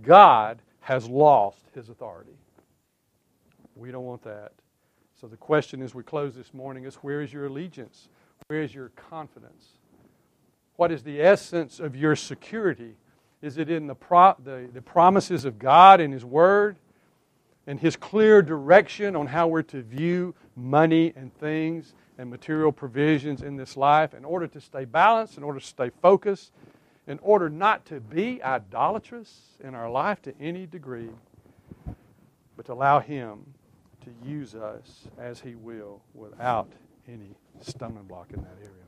God 0.01 0.61
has 0.81 1.07
lost 1.07 1.65
his 1.73 1.89
authority. 1.89 2.37
We 3.75 3.91
don't 3.91 4.05
want 4.05 4.23
that. 4.23 4.51
So 5.19 5.27
the 5.27 5.37
question 5.37 5.81
as 5.81 5.95
we 5.95 6.03
close 6.03 6.35
this 6.35 6.53
morning 6.53 6.83
is 6.83 6.95
where 6.95 7.21
is 7.21 7.33
your 7.33 7.45
allegiance? 7.45 8.09
Where 8.47 8.61
is 8.61 8.75
your 8.75 8.89
confidence? 8.89 9.76
What 10.77 10.91
is 10.91 11.03
the 11.03 11.21
essence 11.21 11.79
of 11.79 11.95
your 11.95 12.15
security? 12.15 12.95
Is 13.41 13.57
it 13.57 13.69
in 13.69 13.87
the, 13.87 13.95
pro- 13.95 14.35
the, 14.43 14.69
the 14.73 14.81
promises 14.81 15.43
of 15.43 15.59
God 15.59 15.99
and 15.99 16.13
His 16.13 16.23
Word 16.23 16.77
and 17.65 17.79
His 17.79 17.95
clear 17.95 18.41
direction 18.41 19.15
on 19.15 19.27
how 19.27 19.47
we're 19.47 19.63
to 19.63 19.81
view 19.81 20.33
money 20.55 21.13
and 21.15 21.35
things 21.39 21.93
and 22.17 22.29
material 22.29 22.71
provisions 22.71 23.41
in 23.41 23.57
this 23.57 23.75
life 23.75 24.13
in 24.13 24.23
order 24.23 24.47
to 24.47 24.61
stay 24.61 24.85
balanced, 24.85 25.37
in 25.37 25.43
order 25.43 25.59
to 25.59 25.65
stay 25.65 25.89
focused, 26.01 26.51
in 27.07 27.19
order 27.21 27.49
not 27.49 27.85
to 27.85 27.99
be 27.99 28.41
idolatrous 28.43 29.57
in 29.63 29.73
our 29.73 29.89
life 29.89 30.21
to 30.21 30.33
any 30.39 30.65
degree, 30.65 31.09
but 32.55 32.65
to 32.67 32.73
allow 32.73 32.99
Him 32.99 33.45
to 34.03 34.29
use 34.29 34.53
us 34.53 35.07
as 35.17 35.39
He 35.39 35.55
will 35.55 36.01
without 36.13 36.71
any 37.07 37.35
stumbling 37.61 38.05
block 38.05 38.27
in 38.31 38.41
that 38.41 38.57
area. 38.61 38.86